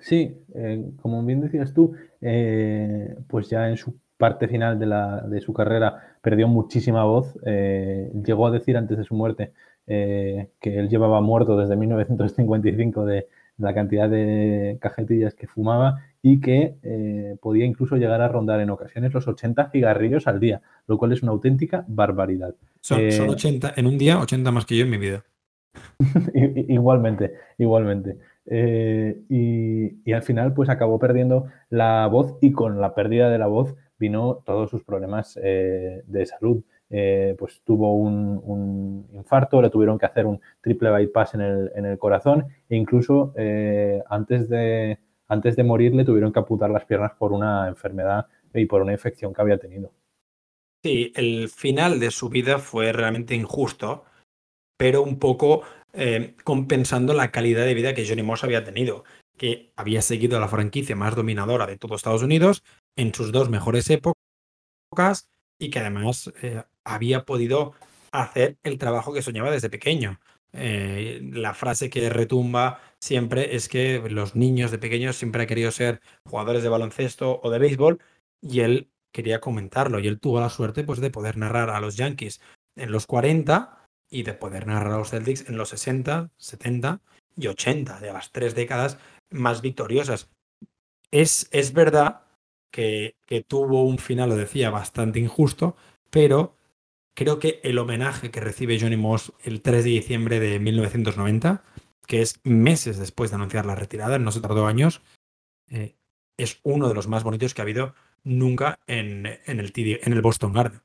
Sí, 0.00 0.36
eh, 0.54 0.92
como 1.02 1.22
bien 1.24 1.40
decías 1.40 1.74
tú, 1.74 1.94
eh, 2.20 3.16
pues 3.28 3.50
ya 3.50 3.68
en 3.68 3.76
su 3.76 3.96
parte 4.16 4.48
final 4.48 4.78
de, 4.78 4.86
la, 4.86 5.20
de 5.22 5.40
su 5.40 5.52
carrera 5.52 6.16
perdió 6.22 6.48
muchísima 6.48 7.04
voz. 7.04 7.34
llegó 7.44 8.46
a 8.46 8.50
decir 8.50 8.76
antes 8.76 8.98
de 8.98 9.04
su 9.04 9.14
muerte 9.14 9.52
que 9.86 10.50
él 10.62 10.88
llevaba 10.88 11.20
muerto 11.20 11.56
desde 11.56 11.76
1955 11.76 13.06
de, 13.06 13.28
la 13.58 13.74
cantidad 13.74 14.08
de 14.08 14.78
cajetillas 14.80 15.34
que 15.34 15.46
fumaba 15.46 16.04
y 16.22 16.40
que 16.40 16.76
eh, 16.82 17.36
podía 17.40 17.64
incluso 17.64 17.96
llegar 17.96 18.20
a 18.20 18.28
rondar 18.28 18.60
en 18.60 18.70
ocasiones 18.70 19.14
los 19.14 19.28
80 19.28 19.70
cigarrillos 19.70 20.26
al 20.26 20.40
día, 20.40 20.62
lo 20.86 20.98
cual 20.98 21.12
es 21.12 21.22
una 21.22 21.32
auténtica 21.32 21.84
barbaridad. 21.88 22.54
Son, 22.80 23.00
80, 23.00 23.68
eh, 23.68 23.72
en 23.76 23.86
un 23.86 23.98
día 23.98 24.18
80 24.18 24.50
más 24.50 24.66
que 24.66 24.76
yo 24.76 24.84
en 24.84 24.90
mi 24.90 24.98
vida. 24.98 25.24
igualmente, 26.34 27.34
igualmente. 27.58 28.18
Eh, 28.46 29.22
y, 29.28 30.10
y, 30.10 30.12
al 30.12 30.22
final 30.22 30.54
pues 30.54 30.70
acabó 30.70 30.98
perdiendo 30.98 31.46
la 31.68 32.06
voz 32.06 32.38
y 32.40 32.52
con 32.52 32.80
la 32.80 32.94
pérdida 32.94 33.28
de 33.28 33.38
la 33.38 33.46
voz 33.46 33.74
vino 33.98 34.42
todos 34.46 34.70
sus 34.70 34.82
problemas 34.84 35.34
de 35.34 36.26
salud. 36.26 36.62
Eh, 36.90 37.36
pues 37.38 37.60
tuvo 37.64 37.94
un, 37.94 39.06
infarto, 39.12 39.60
le 39.60 39.68
tuvieron 39.68 39.98
que 39.98 40.06
hacer 40.06 40.24
un 40.24 40.40
triple 40.62 40.90
bypass 40.90 41.34
en 41.34 41.42
el, 41.42 41.70
en 41.74 41.84
el 41.84 41.98
corazón 41.98 42.46
e 42.68 42.76
incluso 42.76 43.34
eh, 43.36 44.02
antes, 44.08 44.48
de, 44.48 44.98
antes 45.28 45.56
de 45.56 45.64
morir 45.64 45.94
le 45.94 46.04
tuvieron 46.04 46.32
que 46.32 46.38
amputar 46.38 46.70
las 46.70 46.84
piernas 46.84 47.12
por 47.18 47.32
una 47.32 47.68
enfermedad 47.68 48.26
y 48.54 48.66
por 48.66 48.82
una 48.82 48.92
infección 48.92 49.32
que 49.32 49.42
había 49.42 49.58
tenido. 49.58 49.92
Sí, 50.82 51.12
el 51.16 51.48
final 51.48 52.00
de 52.00 52.10
su 52.10 52.28
vida 52.28 52.58
fue 52.58 52.92
realmente 52.92 53.34
injusto, 53.34 54.04
pero 54.76 55.02
un 55.02 55.18
poco 55.18 55.62
eh, 55.92 56.34
compensando 56.44 57.14
la 57.14 57.30
calidad 57.30 57.64
de 57.64 57.74
vida 57.74 57.94
que 57.94 58.06
Johnny 58.06 58.22
Moss 58.22 58.44
había 58.44 58.64
tenido, 58.64 59.04
que 59.36 59.72
había 59.76 60.02
seguido 60.02 60.38
la 60.40 60.48
franquicia 60.48 60.96
más 60.96 61.14
dominadora 61.14 61.66
de 61.66 61.76
todo 61.76 61.96
Estados 61.96 62.22
Unidos 62.22 62.62
en 62.96 63.12
sus 63.12 63.32
dos 63.32 63.50
mejores 63.50 63.90
épocas 63.90 65.28
y 65.58 65.70
que 65.70 65.80
además 65.80 66.32
había 66.84 67.24
podido 67.24 67.74
hacer 68.12 68.56
el 68.62 68.78
trabajo 68.78 69.12
que 69.12 69.22
soñaba 69.22 69.50
desde 69.50 69.70
pequeño. 69.70 70.20
Eh, 70.52 71.20
la 71.32 71.54
frase 71.54 71.90
que 71.90 72.08
retumba 72.08 72.80
siempre 72.98 73.54
es 73.54 73.68
que 73.68 74.00
los 74.08 74.34
niños 74.34 74.70
de 74.70 74.78
pequeños 74.78 75.16
siempre 75.16 75.42
han 75.42 75.48
querido 75.48 75.70
ser 75.70 76.00
jugadores 76.24 76.62
de 76.62 76.68
baloncesto 76.70 77.40
o 77.42 77.50
de 77.50 77.58
béisbol 77.58 78.00
y 78.40 78.60
él 78.60 78.90
quería 79.12 79.40
comentarlo 79.40 80.00
y 80.00 80.06
él 80.06 80.20
tuvo 80.20 80.40
la 80.40 80.48
suerte 80.48 80.84
pues 80.84 81.00
de 81.00 81.10
poder 81.10 81.36
narrar 81.36 81.70
a 81.70 81.80
los 81.80 81.96
Yankees 81.96 82.40
en 82.76 82.92
los 82.92 83.06
40 83.06 83.86
y 84.10 84.22
de 84.22 84.34
poder 84.34 84.66
narrar 84.66 84.92
a 84.92 84.98
los 84.98 85.10
Celtics 85.10 85.48
en 85.48 85.56
los 85.56 85.68
60, 85.70 86.30
70 86.36 87.00
y 87.36 87.46
80, 87.46 88.00
de 88.00 88.12
las 88.12 88.32
tres 88.32 88.54
décadas 88.54 88.98
más 89.30 89.60
victoriosas. 89.60 90.30
Es, 91.10 91.48
es 91.52 91.72
verdad 91.72 92.22
que, 92.72 93.16
que 93.26 93.42
tuvo 93.42 93.84
un 93.84 93.98
final, 93.98 94.30
lo 94.30 94.36
decía, 94.36 94.70
bastante 94.70 95.18
injusto, 95.18 95.76
pero 96.10 96.57
creo 97.18 97.40
que 97.40 97.58
el 97.64 97.78
homenaje 97.78 98.30
que 98.30 98.38
recibe 98.38 98.78
Johnny 98.80 98.96
Moss 98.96 99.32
el 99.42 99.60
3 99.60 99.82
de 99.82 99.90
diciembre 99.90 100.38
de 100.38 100.60
1990, 100.60 101.64
que 102.06 102.22
es 102.22 102.40
meses 102.44 102.96
después 102.96 103.30
de 103.30 103.34
anunciar 103.34 103.66
la 103.66 103.74
retirada, 103.74 104.20
no 104.20 104.30
se 104.30 104.40
tardó 104.40 104.68
años, 104.68 105.02
eh, 105.68 105.96
es 106.36 106.60
uno 106.62 106.88
de 106.88 106.94
los 106.94 107.08
más 107.08 107.24
bonitos 107.24 107.54
que 107.54 107.60
ha 107.60 107.64
habido 107.64 107.94
nunca 108.22 108.78
en, 108.86 109.26
el, 109.26 110.22
Boston 110.22 110.52
Garden. 110.52 110.80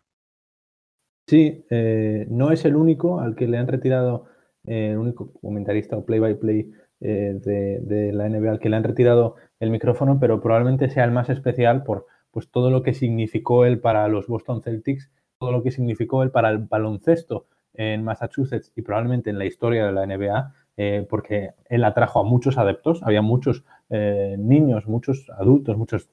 Sí, 1.27 1.65
eh, 1.69 2.25
no 2.31 2.49
es 2.49 2.65
el 2.65 2.77
único 2.77 3.19
al 3.19 3.35
que 3.35 3.47
le 3.47 3.59
han 3.59 3.67
retirado, 3.67 4.25
eh, 4.65 4.89
el 4.93 4.97
único 4.97 5.33
comentarista 5.33 5.97
o 5.97 6.03
play-by-play 6.03 6.71
de, 6.99 7.79
de, 7.83 8.11
la 8.11 8.27
NBA 8.27 8.49
al 8.49 8.59
que 8.59 8.69
le 8.69 8.77
han 8.77 8.83
retirado 8.83 9.35
el 9.59 9.69
micrófono, 9.69 10.19
pero 10.19 10.41
probablemente 10.41 10.89
sea 10.89 11.03
el 11.03 11.11
más 11.11 11.29
especial 11.29 11.83
por 11.83 12.07
pues, 12.31 12.49
todo 12.49 12.71
lo 12.71 12.81
que 12.81 12.95
significó 12.95 13.65
él 13.65 13.79
para 13.79 14.07
los 14.07 14.25
Boston 14.25 14.63
Celtics 14.63 15.11
todo 15.43 15.51
lo 15.51 15.61
que 15.61 15.71
significó 15.71 16.23
él 16.23 16.31
para 16.31 16.49
el 16.51 16.59
baloncesto 16.59 17.47
en 17.73 18.01
Massachusetts 18.01 18.71
y 18.77 18.81
probablemente 18.81 19.29
en 19.29 19.37
la 19.37 19.43
historia 19.43 19.85
de 19.85 19.91
la 19.91 20.05
NBA, 20.05 20.53
eh, 20.77 21.05
porque 21.09 21.51
él 21.65 21.83
atrajo 21.83 22.21
a 22.21 22.23
muchos 22.23 22.57
adeptos, 22.57 23.03
había 23.03 23.21
muchos 23.21 23.65
eh, 23.89 24.37
niños, 24.39 24.87
muchos 24.87 25.29
adultos, 25.37 25.75
muchos, 25.75 26.07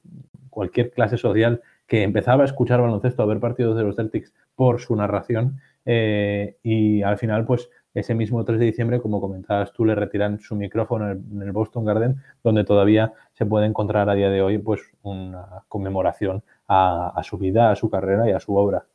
cualquier 0.49 0.91
clase 0.91 1.17
social 1.17 1.61
que 1.87 2.03
empezaba 2.03 2.41
a 2.41 2.45
escuchar 2.45 2.81
baloncesto, 2.81 3.23
a 3.23 3.25
ver 3.25 3.39
partidos 3.39 3.77
de 3.77 3.83
los 3.83 3.95
Celtics 3.95 4.33
por 4.53 4.81
su 4.81 4.97
narración 4.97 5.61
eh, 5.85 6.57
y 6.61 7.01
al 7.03 7.17
final, 7.17 7.45
pues 7.45 7.69
ese 7.93 8.13
mismo 8.13 8.43
3 8.43 8.59
de 8.59 8.65
diciembre, 8.65 8.99
como 8.99 9.21
comentabas 9.21 9.71
tú, 9.71 9.85
le 9.85 9.95
retiran 9.95 10.41
su 10.41 10.57
micrófono 10.57 11.09
en 11.09 11.41
el 11.41 11.53
Boston 11.53 11.85
Garden, 11.85 12.17
donde 12.43 12.65
todavía 12.65 13.13
se 13.31 13.45
puede 13.45 13.65
encontrar 13.65 14.09
a 14.09 14.13
día 14.13 14.29
de 14.29 14.41
hoy 14.41 14.57
pues 14.57 14.81
una 15.03 15.63
conmemoración 15.69 16.43
a 16.67 17.21
su 17.23 17.37
vida, 17.37 17.71
a 17.71 17.77
su 17.77 17.89
carrera 17.89 18.29
y 18.29 18.33
a 18.33 18.41
su 18.41 18.55
obra 18.57 18.85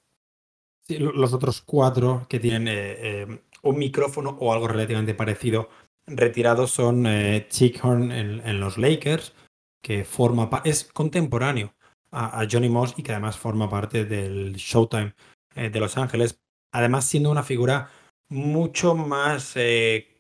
los 0.89 1.33
otros 1.33 1.63
cuatro 1.63 2.27
que 2.29 2.41
tienen 2.41 2.69
eh, 2.69 2.97
eh, 2.99 3.41
un 3.63 3.79
micrófono 3.79 4.37
o 4.41 4.53
algo 4.53 4.69
relativamente 4.69 5.15
parecido 5.15 5.69
retirados 6.07 6.71
son 6.71 7.07
eh, 7.07 7.47
Chick 7.49 7.85
Horn 7.85 8.13
en, 8.13 8.61
los 8.61 8.79
Lakers, 8.79 9.35
que 9.83 10.05
forma 10.05 10.49
es 10.65 10.85
contemporáneo 10.85 11.75
a, 12.13 12.47
Johnny 12.51 12.69
Moss 12.69 12.95
y 12.97 13.03
que 13.03 13.13
además 13.13 13.37
forma 13.37 13.69
parte 13.69 14.05
del 14.05 14.55
Showtime 14.55 15.15
de 15.55 15.81
Los 15.81 15.97
Ángeles, 15.97 16.41
además 16.73 17.07
siendo 17.07 17.31
una 17.31 17.43
figura 17.43 17.91
mucho 18.29 18.95
más 18.95 19.57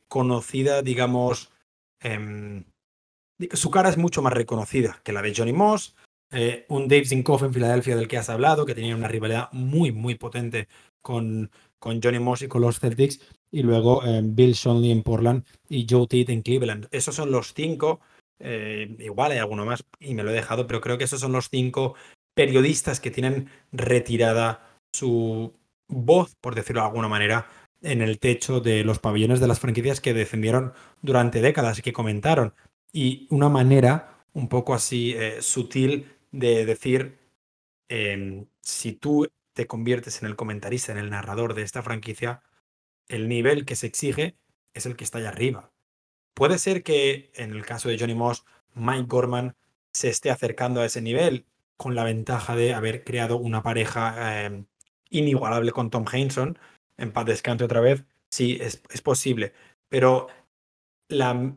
conocida, 0.08 0.82
digamos, 0.82 1.52
em, 2.00 2.64
su 3.52 3.70
cara 3.70 3.88
es 3.88 3.96
mucho 3.96 4.22
más 4.22 4.32
reconocida 4.32 5.00
que 5.04 5.12
la 5.12 5.22
de 5.22 5.34
Johnny 5.36 5.52
Moss, 5.52 5.94
eh, 6.32 6.66
un 6.68 6.88
Dave 6.88 7.04
Zinkoff 7.04 7.42
en 7.44 7.54
Filadelfia 7.54 7.96
del 7.96 8.08
que 8.08 8.18
has 8.18 8.28
hablado, 8.28 8.66
que 8.66 8.74
tenía 8.74 8.96
una 8.96 9.08
rivalidad 9.08 9.48
muy, 9.52 9.92
muy 9.92 10.16
potente 10.16 10.68
con, 11.00 11.50
con 11.78 12.00
Johnny 12.02 12.18
Moss 12.18 12.42
y 12.42 12.48
con 12.48 12.62
los 12.62 12.80
Celtics, 12.80 13.20
y 13.50 13.62
luego 13.62 14.04
eh, 14.04 14.20
Bill 14.24 14.52
Shonley 14.52 14.90
en 14.90 15.02
Portland 15.02 15.44
y 15.68 15.86
Joe 15.88 16.06
Tate 16.06 16.32
en 16.32 16.42
Cleveland. 16.42 16.88
Esos 16.90 17.14
son 17.14 17.30
los 17.30 17.54
cinco, 17.54 18.00
eh, 18.40 18.96
igual 18.98 19.32
hay 19.32 19.38
alguno 19.38 19.64
más 19.64 19.84
y 20.00 20.14
me 20.14 20.24
lo 20.24 20.30
he 20.30 20.34
dejado, 20.34 20.66
pero 20.66 20.80
creo 20.80 20.98
que 20.98 21.04
esos 21.04 21.20
son 21.20 21.32
los 21.32 21.48
cinco 21.48 21.94
periodistas 22.34 23.00
que 23.00 23.10
tienen 23.10 23.48
retirada 23.72 24.80
su 24.92 25.54
voz, 25.88 26.34
por 26.40 26.54
decirlo 26.54 26.82
de 26.82 26.88
alguna 26.88 27.08
manera, 27.08 27.48
en 27.82 28.02
el 28.02 28.18
techo 28.18 28.60
de 28.60 28.82
los 28.82 28.98
pabellones 28.98 29.38
de 29.38 29.46
las 29.46 29.60
franquicias 29.60 30.00
que 30.00 30.12
defendieron 30.12 30.72
durante 31.02 31.40
décadas 31.40 31.78
y 31.78 31.82
que 31.82 31.92
comentaron. 31.92 32.52
Y 32.92 33.28
una 33.30 33.48
manera 33.48 34.24
un 34.32 34.48
poco 34.48 34.74
así 34.74 35.14
sutil 35.40 36.15
de 36.38 36.66
decir, 36.66 37.18
em, 37.88 38.46
si 38.60 38.92
tú 38.92 39.28
te 39.54 39.66
conviertes 39.66 40.22
en 40.22 40.28
el 40.28 40.36
comentarista, 40.36 40.92
en 40.92 40.98
el 40.98 41.10
narrador 41.10 41.54
de 41.54 41.62
esta 41.62 41.82
franquicia, 41.82 42.42
el 43.08 43.28
nivel 43.28 43.64
que 43.64 43.76
se 43.76 43.86
exige 43.86 44.36
es 44.74 44.86
el 44.86 44.96
que 44.96 45.04
está 45.04 45.18
allá 45.18 45.30
arriba. 45.30 45.72
Puede 46.34 46.58
ser 46.58 46.82
que 46.82 47.30
en 47.34 47.52
el 47.52 47.64
caso 47.64 47.88
de 47.88 47.98
Johnny 47.98 48.14
Moss, 48.14 48.44
Mike 48.74 49.06
Gorman 49.08 49.56
se 49.92 50.10
esté 50.10 50.30
acercando 50.30 50.80
a 50.82 50.86
ese 50.86 51.00
nivel 51.00 51.46
con 51.78 51.94
la 51.94 52.04
ventaja 52.04 52.54
de 52.54 52.74
haber 52.74 53.04
creado 53.04 53.38
una 53.38 53.62
pareja 53.62 54.44
em, 54.44 54.66
inigualable 55.10 55.72
con 55.72 55.90
Tom 55.90 56.04
Hainson, 56.10 56.58
en 56.98 57.12
paz 57.12 57.26
descanse 57.26 57.64
otra 57.64 57.80
vez, 57.80 58.04
sí, 58.30 58.58
es, 58.60 58.82
es 58.90 59.02
posible, 59.02 59.54
pero 59.88 60.28
la 61.08 61.56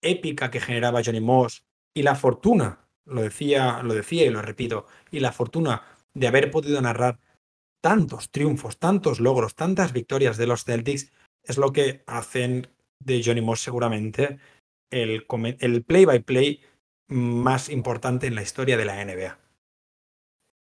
épica 0.00 0.50
que 0.50 0.60
generaba 0.60 1.02
Johnny 1.04 1.20
Moss 1.20 1.64
y 1.94 2.02
la 2.02 2.14
fortuna 2.14 2.83
lo 3.06 3.22
decía, 3.22 3.82
lo 3.82 3.94
decía 3.94 4.24
y 4.24 4.30
lo 4.30 4.42
repito, 4.42 4.86
y 5.10 5.20
la 5.20 5.32
fortuna 5.32 5.82
de 6.14 6.26
haber 6.26 6.50
podido 6.50 6.80
narrar 6.80 7.18
tantos 7.82 8.30
triunfos, 8.30 8.78
tantos 8.78 9.20
logros, 9.20 9.54
tantas 9.54 9.92
victorias 9.92 10.36
de 10.36 10.46
los 10.46 10.64
Celtics, 10.64 11.12
es 11.42 11.58
lo 11.58 11.72
que 11.72 12.02
hacen 12.06 12.68
de 12.98 13.22
Johnny 13.22 13.42
Moss 13.42 13.60
seguramente 13.60 14.38
el 14.90 15.24
play-by-play 15.84 16.62
más 17.08 17.68
importante 17.68 18.26
en 18.26 18.34
la 18.34 18.42
historia 18.42 18.76
de 18.76 18.84
la 18.84 19.04
NBA. 19.04 19.38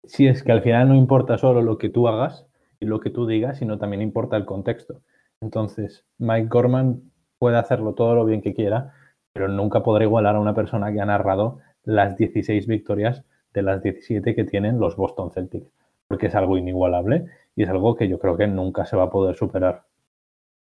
Sí, 0.05 0.27
es 0.27 0.43
que 0.43 0.51
al 0.51 0.61
final 0.61 0.87
no 0.87 0.95
importa 0.95 1.37
solo 1.37 1.61
lo 1.61 1.77
que 1.77 1.89
tú 1.89 2.07
hagas 2.07 2.45
y 2.79 2.85
lo 2.85 3.01
que 3.01 3.09
tú 3.09 3.27
digas, 3.27 3.57
sino 3.57 3.77
también 3.77 4.01
importa 4.01 4.37
el 4.37 4.45
contexto. 4.45 5.01
Entonces, 5.41 6.05
Mike 6.17 6.47
Gorman 6.47 7.11
puede 7.37 7.57
hacerlo 7.57 7.95
todo 7.95 8.15
lo 8.15 8.23
bien 8.23 8.41
que 8.41 8.53
quiera, 8.53 8.93
pero 9.33 9.49
nunca 9.49 9.83
podrá 9.83 10.05
igualar 10.05 10.35
a 10.35 10.39
una 10.39 10.55
persona 10.55 10.93
que 10.93 11.01
ha 11.01 11.05
narrado 11.05 11.59
las 11.89 12.17
16 12.17 12.67
victorias 12.67 13.23
de 13.53 13.63
las 13.63 13.81
17 13.81 14.35
que 14.35 14.43
tienen 14.43 14.79
los 14.79 14.95
Boston 14.95 15.31
Celtics, 15.31 15.71
porque 16.07 16.27
es 16.27 16.35
algo 16.35 16.57
inigualable 16.57 17.25
y 17.55 17.63
es 17.63 17.69
algo 17.69 17.95
que 17.95 18.07
yo 18.07 18.19
creo 18.19 18.37
que 18.37 18.47
nunca 18.47 18.85
se 18.85 18.95
va 18.95 19.05
a 19.05 19.09
poder 19.09 19.35
superar. 19.35 19.85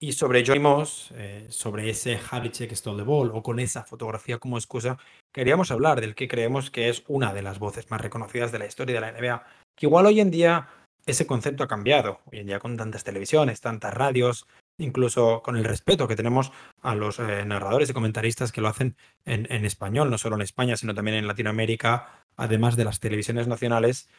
Y 0.01 0.13
sobre 0.13 0.45
Johnny 0.45 0.59
Moss, 0.59 1.11
eh, 1.17 1.47
sobre 1.49 1.89
ese 1.89 2.17
Havlicek 2.17 2.73
Stole 2.73 3.03
Ball 3.03 3.31
o 3.33 3.41
con 3.41 3.59
esa 3.59 3.83
fotografía 3.83 4.37
como 4.37 4.57
excusa, 4.57 4.97
queríamos 5.33 5.71
hablar 5.71 5.99
del 5.99 6.15
que 6.15 6.27
creemos 6.27 6.69
que 6.69 6.89
es 6.89 7.03
una 7.07 7.33
de 7.33 7.41
las 7.41 7.59
voces 7.59 7.89
más 7.89 7.99
reconocidas 7.99 8.51
de 8.51 8.59
la 8.59 8.67
historia 8.67 8.95
de 8.95 9.01
la 9.01 9.11
NBA, 9.11 9.43
que 9.75 9.87
igual 9.87 10.05
hoy 10.05 10.21
en 10.21 10.31
día 10.31 10.69
ese 11.05 11.25
concepto 11.25 11.63
ha 11.63 11.67
cambiado. 11.67 12.19
Hoy 12.31 12.39
en 12.39 12.47
día 12.47 12.59
con 12.59 12.77
tantas 12.77 13.03
televisiones, 13.03 13.61
tantas 13.61 13.93
radios, 13.93 14.45
incluso 14.79 15.41
con 15.43 15.55
el 15.55 15.63
respeto 15.63 16.07
que 16.07 16.15
tenemos 16.15 16.51
a 16.81 16.95
los 16.95 17.19
eh, 17.19 17.45
narradores 17.45 17.89
y 17.89 17.93
comentaristas 17.93 18.51
que 18.51 18.61
lo 18.61 18.67
hacen 18.67 18.95
en, 19.25 19.65
español, 19.65 20.09
no 20.09 20.17
solo 20.17 20.35
en 20.35 20.41
España, 20.41 20.75
sino 20.75 20.95
también 20.95 21.17
en 21.17 21.27
Latinoamérica, 21.27 22.25
además 22.35 22.75
de 22.75 22.85
las 22.85 22.99
televisiones 22.99 23.47
nacionales, 23.47 24.09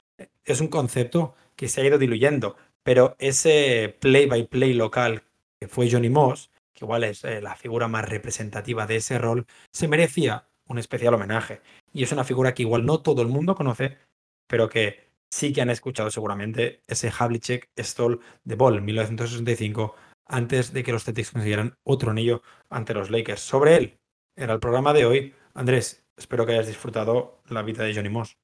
es 0.44 0.60
un 0.60 0.68
concepto 0.68 1.34
que 1.56 1.68
se 1.68 1.80
ha 1.80 1.86
ido 1.86 1.98
diluyendo. 1.98 2.56
Pero 2.82 3.16
ese 3.18 3.96
play-by-play 4.00 4.74
local 4.74 5.24
que 5.58 5.68
fue 5.68 5.90
Johnny 5.90 6.08
Moss, 6.08 6.50
que 6.72 6.84
igual 6.84 7.04
es 7.04 7.24
eh, 7.24 7.40
la 7.40 7.56
figura 7.56 7.88
más 7.88 8.08
representativa 8.08 8.86
de 8.86 8.96
ese 8.96 9.18
rol, 9.18 9.46
se 9.72 9.88
merecía 9.88 10.46
un 10.66 10.78
especial 10.78 11.14
homenaje. 11.14 11.60
Y 11.92 12.04
es 12.04 12.12
una 12.12 12.24
figura 12.24 12.54
que 12.54 12.62
igual 12.62 12.86
no 12.86 13.00
todo 13.00 13.22
el 13.22 13.28
mundo 13.28 13.54
conoce, 13.54 13.98
pero 14.46 14.68
que 14.68 15.10
sí 15.30 15.52
que 15.52 15.62
han 15.62 15.70
escuchado 15.70 16.10
seguramente 16.10 16.82
ese 16.86 17.12
Havlicek 17.16 17.70
Stoll 17.78 18.20
de 18.44 18.54
Ball 18.54 18.78
en 18.78 18.84
1965 18.84 19.94
antes 20.30 20.72
de 20.72 20.82
que 20.82 20.92
los 20.92 21.04
Celtics 21.04 21.32
consiguieran 21.32 21.74
otro 21.82 22.12
anillo 22.12 22.42
ante 22.70 22.94
los 22.94 23.10
Lakers. 23.10 23.40
Sobre 23.40 23.76
él 23.76 23.98
era 24.36 24.54
el 24.54 24.60
programa 24.60 24.92
de 24.92 25.04
hoy. 25.04 25.34
Andrés, 25.54 26.06
espero 26.16 26.46
que 26.46 26.52
hayas 26.52 26.68
disfrutado 26.68 27.42
la 27.48 27.62
vida 27.62 27.84
de 27.84 27.94
Johnny 27.94 28.08
Moss. 28.08 28.38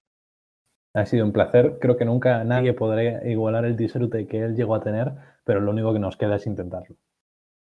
Ha 0.94 1.07
sido 1.07 1.25
un 1.25 1.33
placer. 1.33 1.79
Creo 1.81 1.96
que 1.96 2.05
nunca 2.05 2.42
nadie 2.42 2.72
podrá 2.72 3.27
igualar 3.29 3.64
el 3.64 3.77
disfrute 3.77 4.27
que 4.27 4.40
él 4.40 4.57
llegó 4.57 4.75
a 4.75 4.83
tener, 4.83 5.12
pero 5.44 5.61
lo 5.61 5.70
único 5.70 5.92
que 5.92 6.01
nos 6.01 6.16
queda 6.16 6.37
es 6.37 6.46
intentarlo. 6.46 6.96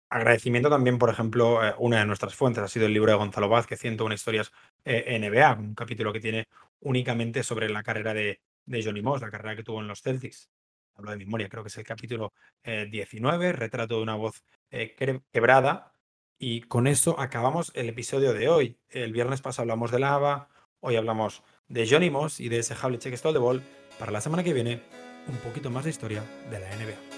Agradecimiento 0.09 0.69
también, 0.69 0.97
por 0.97 1.09
ejemplo, 1.09 1.65
eh, 1.67 1.73
una 1.79 1.99
de 1.99 2.05
nuestras 2.05 2.33
fuentes 2.33 2.63
ha 2.63 2.67
sido 2.69 2.85
el 2.85 2.93
libro 2.93 3.11
de 3.11 3.17
Gonzalo 3.17 3.49
Vázquez, 3.49 3.79
101 3.79 4.13
historias 4.13 4.53
eh, 4.85 5.19
NBA, 5.19 5.53
un 5.59 5.75
capítulo 5.75 6.13
que 6.13 6.21
tiene 6.21 6.45
únicamente 6.79 7.43
sobre 7.43 7.69
la 7.69 7.83
carrera 7.83 8.13
de, 8.13 8.39
de 8.65 8.83
Johnny 8.83 9.01
Moss, 9.01 9.19
la 9.19 9.31
carrera 9.31 9.57
que 9.57 9.63
tuvo 9.63 9.81
en 9.81 9.87
los 9.89 10.01
Celtics 10.01 10.49
hablo 10.97 11.11
de 11.11 11.17
memoria, 11.17 11.47
creo 11.49 11.63
que 11.63 11.69
es 11.69 11.77
el 11.77 11.83
capítulo 11.83 12.33
19, 12.63 13.47
eh, 13.47 13.53
retrato 13.53 13.95
de 13.97 14.01
una 14.01 14.15
voz 14.15 14.43
eh, 14.71 14.95
quebrada. 15.31 15.93
Y 16.39 16.61
con 16.61 16.87
eso 16.87 17.19
acabamos 17.19 17.71
el 17.73 17.89
episodio 17.89 18.33
de 18.33 18.49
hoy. 18.49 18.79
El 18.89 19.11
viernes 19.11 19.41
pasado 19.41 19.63
hablamos 19.63 19.91
de 19.91 19.99
lava, 19.99 20.49
hoy 20.81 20.95
hablamos 20.95 21.43
de 21.67 21.87
Johnny 21.89 22.09
Moss 22.09 22.39
y 22.39 22.49
de 22.49 22.59
ese 22.59 22.75
Havlicek 22.79 23.15
Stole 23.15 23.33
de 23.33 23.39
Ball. 23.39 23.63
Para 23.97 24.11
la 24.11 24.21
semana 24.21 24.43
que 24.43 24.53
viene, 24.53 24.81
un 25.27 25.37
poquito 25.37 25.71
más 25.71 25.83
de 25.85 25.89
historia 25.89 26.23
de 26.49 26.59
la 26.59 26.67
NBA. 26.75 27.17